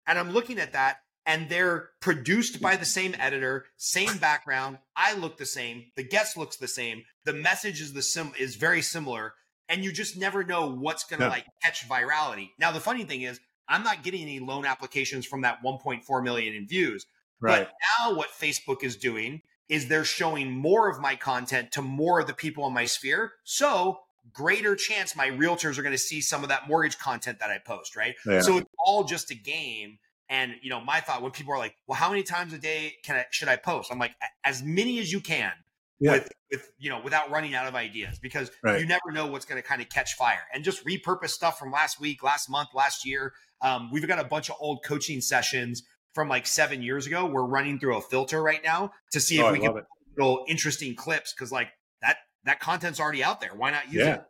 And 0.07 0.19
I'm 0.19 0.31
looking 0.31 0.59
at 0.59 0.73
that 0.73 0.99
and 1.29 1.51
they're 1.51 1.91
produced 2.01 2.63
by 2.63 2.77
the 2.77 2.87
same 2.87 3.15
editor, 3.19 3.67
same 3.77 4.17
background. 4.17 4.79
I 4.97 5.15
look 5.15 5.37
the 5.37 5.45
same. 5.45 5.85
The 5.95 6.03
guest 6.03 6.39
looks 6.39 6.57
the 6.57 6.67
same. 6.67 7.03
The 7.27 7.35
message 7.35 7.83
is 7.83 7.93
the 7.93 8.01
sim 8.01 8.33
is 8.39 8.57
very 8.57 8.81
similar 8.81 9.35
and 9.69 9.85
you 9.85 9.93
just 9.93 10.17
never 10.17 10.45
know 10.45 10.71
what's 10.71 11.05
going 11.05 11.21
to 11.21 11.27
yeah. 11.27 11.31
like 11.31 11.47
catch 11.63 11.89
virality. 11.89 12.51
Now, 12.59 12.73
the 12.73 12.81
funny 12.81 13.05
thing 13.05 13.23
is, 13.23 13.41
I'm 13.69 13.83
not 13.83 14.03
getting 14.03 14.23
any 14.23 14.41
loan 14.41 14.65
applications 14.65 15.27
from 15.27 15.43
that 15.43 15.63
1.4 15.63 16.25
million 16.25 16.55
in 16.55 16.67
views, 16.67 17.05
Right. 17.41 17.67
But 17.67 17.73
now 17.99 18.15
what 18.17 18.31
Facebook 18.31 18.83
is 18.83 18.97
doing 18.97 19.43
is 19.69 19.89
they're 19.89 20.05
showing 20.05 20.51
more 20.51 20.89
of 20.89 21.01
my 21.01 21.15
content 21.15 21.73
to 21.73 21.83
more 21.83 22.21
of 22.21 22.27
the 22.27 22.35
people 22.35 22.67
in 22.67 22.73
my 22.73 22.87
sphere. 22.87 23.33
So 23.45 24.01
greater 24.33 24.75
chance 24.75 25.15
my 25.15 25.29
realtors 25.29 25.79
are 25.79 25.83
going 25.83 25.95
to 25.95 25.99
see 25.99 26.21
some 26.21 26.43
of 26.43 26.49
that 26.49 26.69
mortgage 26.69 26.99
content 26.99 27.39
that 27.41 27.51
I 27.51 27.59
post, 27.59 27.97
right? 27.97 28.15
Yeah. 28.27 28.41
So 28.41 28.59
it's 28.59 28.71
all 28.85 29.05
just 29.05 29.31
a 29.31 29.35
game. 29.35 29.99
And 30.29 30.55
you 30.63 30.71
know, 30.71 30.81
my 30.81 31.01
thought 31.01 31.23
when 31.23 31.31
people 31.31 31.55
are 31.55 31.59
like, 31.59 31.75
"Well, 31.87 31.97
how 31.97 32.11
many 32.11 32.23
times 32.23 32.53
a 32.53 32.59
day 32.59 32.97
can 33.03 33.17
I 33.17 33.25
should 33.31 33.49
I 33.49 33.57
post?" 33.57 33.91
I'm 33.91 33.99
like, 33.99 34.15
"As 34.45 34.63
many 34.63 34.99
as 34.99 35.11
you 35.11 35.21
can." 35.21 35.53
Yeah. 36.01 36.13
With 36.13 36.33
with 36.51 36.73
you 36.79 36.91
know, 36.91 37.01
without 37.03 37.31
running 37.31 37.55
out 37.55 37.67
of 37.67 37.75
ideas 37.75 38.19
because 38.19 38.51
Right. 38.63 38.81
you 38.81 38.87
never 38.87 39.11
know 39.13 39.27
what's 39.27 39.45
going 39.45 39.61
to 39.61 39.67
kind 39.67 39.83
of 39.83 39.89
catch 39.89 40.15
fire. 40.15 40.47
And 40.55 40.65
just 40.65 40.85
repurpose 40.87 41.31
stuff 41.31 41.59
from 41.59 41.71
last 41.73 42.01
week, 42.01 42.23
last 42.23 42.49
month, 42.49 42.69
last 42.75 43.05
year. 43.05 43.33
Um, 43.61 43.91
we've 43.93 44.07
got 44.07 44.19
a 44.19 44.25
bunch 44.25 44.49
of 44.49 44.57
old 44.61 44.85
coaching 44.85 45.21
sessions 45.21 45.83
from 46.15 46.29
like 46.29 46.47
seven 46.47 46.83
years 46.83 47.07
ago. 47.07 47.27
We're 47.27 47.45
running 47.45 47.79
through 47.79 47.97
a 47.97 48.01
filter 48.01 48.43
right 48.43 48.63
now 48.63 48.93
to 49.13 49.21
see 49.21 49.39
if 49.39 49.45
Oh, 49.45 49.49
I 49.49 49.53
we 49.53 49.59
can 49.61 49.75
little 50.17 50.45
interesting 50.49 50.95
clips 50.95 51.33
because 51.33 51.53
like 51.53 51.69
that 52.01 52.19
that 52.45 52.61
content's 52.61 52.99
already 53.01 53.23
out 53.23 53.41
there. 53.41 53.55
Why 53.55 53.71
not 53.71 53.87
use 53.93 54.05
Yeah. 54.05 54.15
it? 54.15 54.25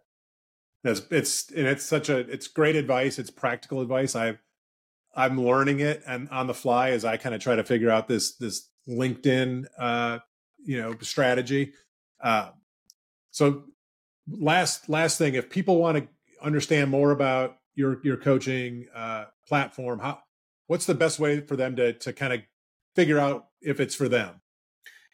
It's 0.84 1.02
it's 1.10 1.50
and 1.52 1.66
it's 1.66 1.84
such 1.84 2.08
a 2.08 2.18
it's 2.18 2.48
great 2.48 2.76
advice. 2.76 3.18
It's 3.18 3.30
practical 3.30 3.80
advice. 3.80 4.16
I 4.16 4.38
I'm 5.14 5.40
learning 5.40 5.80
it 5.80 6.02
and 6.06 6.28
on 6.30 6.46
the 6.46 6.54
fly 6.54 6.90
as 6.90 7.04
I 7.04 7.16
kind 7.16 7.34
of 7.34 7.40
try 7.40 7.56
to 7.56 7.64
figure 7.64 7.90
out 7.90 8.08
this 8.08 8.36
this 8.36 8.70
LinkedIn 8.88 9.66
uh 9.78 10.18
you 10.64 10.80
know 10.80 10.96
strategy. 11.00 11.72
Uh, 12.20 12.50
so 13.30 13.64
last 14.30 14.88
last 14.88 15.18
thing, 15.18 15.34
if 15.34 15.50
people 15.50 15.78
want 15.78 15.98
to 15.98 16.08
understand 16.42 16.90
more 16.90 17.10
about 17.10 17.58
your 17.74 18.00
your 18.02 18.16
coaching 18.16 18.86
uh, 18.94 19.26
platform, 19.46 19.98
how 19.98 20.20
what's 20.66 20.86
the 20.86 20.94
best 20.94 21.18
way 21.18 21.40
for 21.40 21.56
them 21.56 21.76
to 21.76 21.92
to 21.94 22.12
kind 22.12 22.32
of 22.32 22.40
figure 22.94 23.18
out 23.18 23.46
if 23.60 23.80
it's 23.80 23.94
for 23.94 24.08
them? 24.08 24.40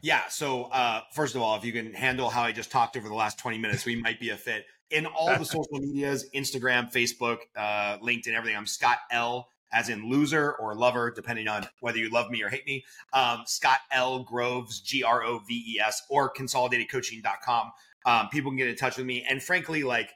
Yeah. 0.01 0.21
So 0.29 0.65
uh, 0.65 1.01
first 1.13 1.35
of 1.35 1.41
all, 1.41 1.55
if 1.57 1.65
you 1.65 1.71
can 1.71 1.93
handle 1.93 2.29
how 2.29 2.43
I 2.43 2.51
just 2.51 2.69
talked 2.69 2.95
over 2.95 3.07
the 3.07 3.15
last 3.15 3.39
20 3.39 3.57
minutes, 3.57 3.85
we 3.85 3.95
might 3.95 4.19
be 4.19 4.29
a 4.29 4.37
fit. 4.37 4.65
In 4.91 5.07
all 5.07 5.35
the 5.37 5.45
social 5.45 5.79
medias, 5.79 6.29
Instagram, 6.35 6.93
Facebook, 6.93 7.39
uh, 7.55 7.97
LinkedIn, 7.97 8.33
everything, 8.33 8.55
I'm 8.55 8.67
Scott 8.67 8.99
L 9.09 9.49
as 9.75 9.89
in 9.89 10.09
loser 10.09 10.53
or 10.53 10.73
lover, 10.73 11.11
depending 11.11 11.47
on 11.47 11.67
whether 11.81 11.97
you 11.97 12.09
love 12.09 12.31
me 12.31 12.41
or 12.41 12.49
hate 12.49 12.65
me. 12.65 12.83
Um, 13.13 13.43
Scott 13.45 13.79
L 13.91 14.23
Groves, 14.23 14.79
G 14.79 15.03
R 15.03 15.23
O 15.23 15.39
V 15.39 15.75
E 15.75 15.79
S, 15.79 16.01
or 16.09 16.33
consolidatedcoaching.com. 16.33 17.71
Um, 18.05 18.29
people 18.29 18.51
can 18.51 18.57
get 18.57 18.69
in 18.69 18.75
touch 18.75 18.97
with 18.97 19.05
me. 19.05 19.25
And 19.29 19.43
frankly, 19.43 19.83
like 19.83 20.11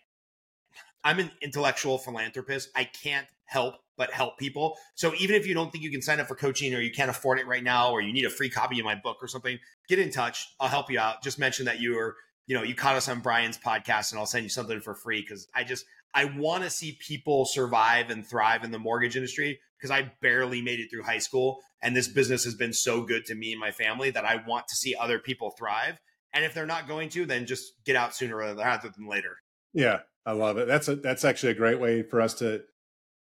I'm 1.03 1.19
an 1.19 1.31
intellectual 1.41 1.97
philanthropist. 1.97 2.69
I 2.75 2.85
can't 2.85 3.27
help 3.45 3.75
but 3.97 4.11
help 4.11 4.37
people. 4.37 4.77
So 4.95 5.13
even 5.19 5.35
if 5.35 5.45
you 5.45 5.53
don't 5.53 5.71
think 5.71 5.83
you 5.83 5.91
can 5.91 6.01
sign 6.01 6.21
up 6.21 6.27
for 6.27 6.35
coaching 6.35 6.73
or 6.73 6.79
you 6.79 6.91
can't 6.91 7.09
afford 7.09 7.37
it 7.37 7.47
right 7.47 7.63
now 7.63 7.91
or 7.91 7.99
you 7.99 8.13
need 8.13 8.25
a 8.25 8.29
free 8.29 8.49
copy 8.49 8.79
of 8.79 8.85
my 8.85 8.95
book 8.95 9.17
or 9.21 9.27
something, 9.27 9.59
get 9.89 9.99
in 9.99 10.09
touch. 10.09 10.47
I'll 10.59 10.69
help 10.69 10.89
you 10.89 10.99
out. 10.99 11.21
Just 11.21 11.37
mention 11.37 11.65
that 11.65 11.81
you 11.81 11.99
are, 11.99 12.15
you 12.47 12.55
know, 12.55 12.63
you 12.63 12.75
caught 12.75 12.95
us 12.95 13.09
on 13.09 13.19
Brian's 13.19 13.57
podcast 13.57 14.11
and 14.11 14.19
I'll 14.19 14.25
send 14.25 14.43
you 14.43 14.49
something 14.49 14.79
for 14.79 14.95
free 14.95 15.21
because 15.21 15.49
I 15.53 15.65
just 15.65 15.85
I 16.13 16.25
want 16.25 16.63
to 16.63 16.69
see 16.69 16.97
people 17.05 17.45
survive 17.45 18.09
and 18.09 18.25
thrive 18.25 18.63
in 18.63 18.71
the 18.71 18.79
mortgage 18.79 19.15
industry 19.15 19.59
because 19.77 19.91
I 19.91 20.11
barely 20.21 20.61
made 20.61 20.79
it 20.79 20.89
through 20.89 21.03
high 21.03 21.19
school 21.19 21.59
and 21.81 21.95
this 21.95 22.07
business 22.07 22.43
has 22.43 22.55
been 22.55 22.73
so 22.73 23.03
good 23.03 23.25
to 23.25 23.35
me 23.35 23.51
and 23.51 23.59
my 23.59 23.71
family 23.71 24.11
that 24.11 24.25
I 24.25 24.43
want 24.47 24.67
to 24.67 24.75
see 24.75 24.95
other 24.95 25.19
people 25.19 25.51
thrive. 25.57 25.99
And 26.33 26.43
if 26.43 26.53
they're 26.53 26.65
not 26.65 26.87
going 26.87 27.09
to, 27.09 27.25
then 27.25 27.45
just 27.45 27.73
get 27.85 27.95
out 27.95 28.15
sooner 28.15 28.35
rather 28.35 28.91
than 28.95 29.07
later. 29.07 29.37
Yeah, 29.73 29.99
I 30.25 30.33
love 30.33 30.57
it. 30.57 30.67
That's 30.67 30.87
a 30.87 30.95
that's 30.95 31.25
actually 31.25 31.53
a 31.53 31.55
great 31.55 31.79
way 31.79 32.03
for 32.03 32.21
us 32.21 32.33
to 32.35 32.61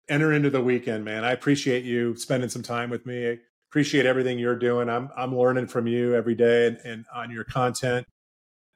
enter 0.09 0.31
into 0.33 0.49
the 0.49 0.61
weekend, 0.61 1.05
man. 1.05 1.23
I 1.23 1.31
appreciate 1.31 1.85
you 1.85 2.15
spending 2.15 2.49
some 2.49 2.63
time 2.63 2.89
with 2.89 3.05
me. 3.05 3.29
I 3.29 3.37
appreciate 3.69 4.05
everything 4.05 4.39
you're 4.39 4.59
doing. 4.59 4.89
I'm 4.89 5.09
I'm 5.15 5.37
learning 5.37 5.67
from 5.67 5.87
you 5.87 6.15
every 6.15 6.35
day 6.35 6.67
and, 6.67 6.77
and 6.83 7.05
on 7.13 7.31
your 7.31 7.43
content. 7.43 8.07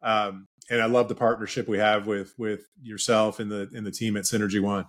Um, 0.02 0.48
and 0.72 0.82
I 0.82 0.86
love 0.86 1.10
the 1.10 1.16
partnership 1.16 1.68
we 1.68 1.78
have 1.78 2.08
with 2.08 2.34
with 2.40 2.62
yourself 2.82 3.40
and 3.40 3.52
the 3.52 3.70
and 3.76 3.86
the 3.86 3.92
team 3.92 4.18
at 4.18 4.24
Synergy 4.24 4.62
One. 4.62 4.86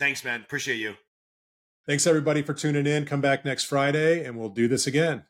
Thanks, 0.00 0.24
man. 0.24 0.40
Appreciate 0.40 0.76
you. 0.76 0.94
Thanks 1.86 2.06
everybody 2.06 2.42
for 2.42 2.54
tuning 2.54 2.86
in. 2.86 3.04
Come 3.04 3.20
back 3.20 3.44
next 3.44 3.64
Friday 3.64 4.24
and 4.24 4.36
we'll 4.36 4.48
do 4.48 4.66
this 4.66 4.86
again. 4.86 5.24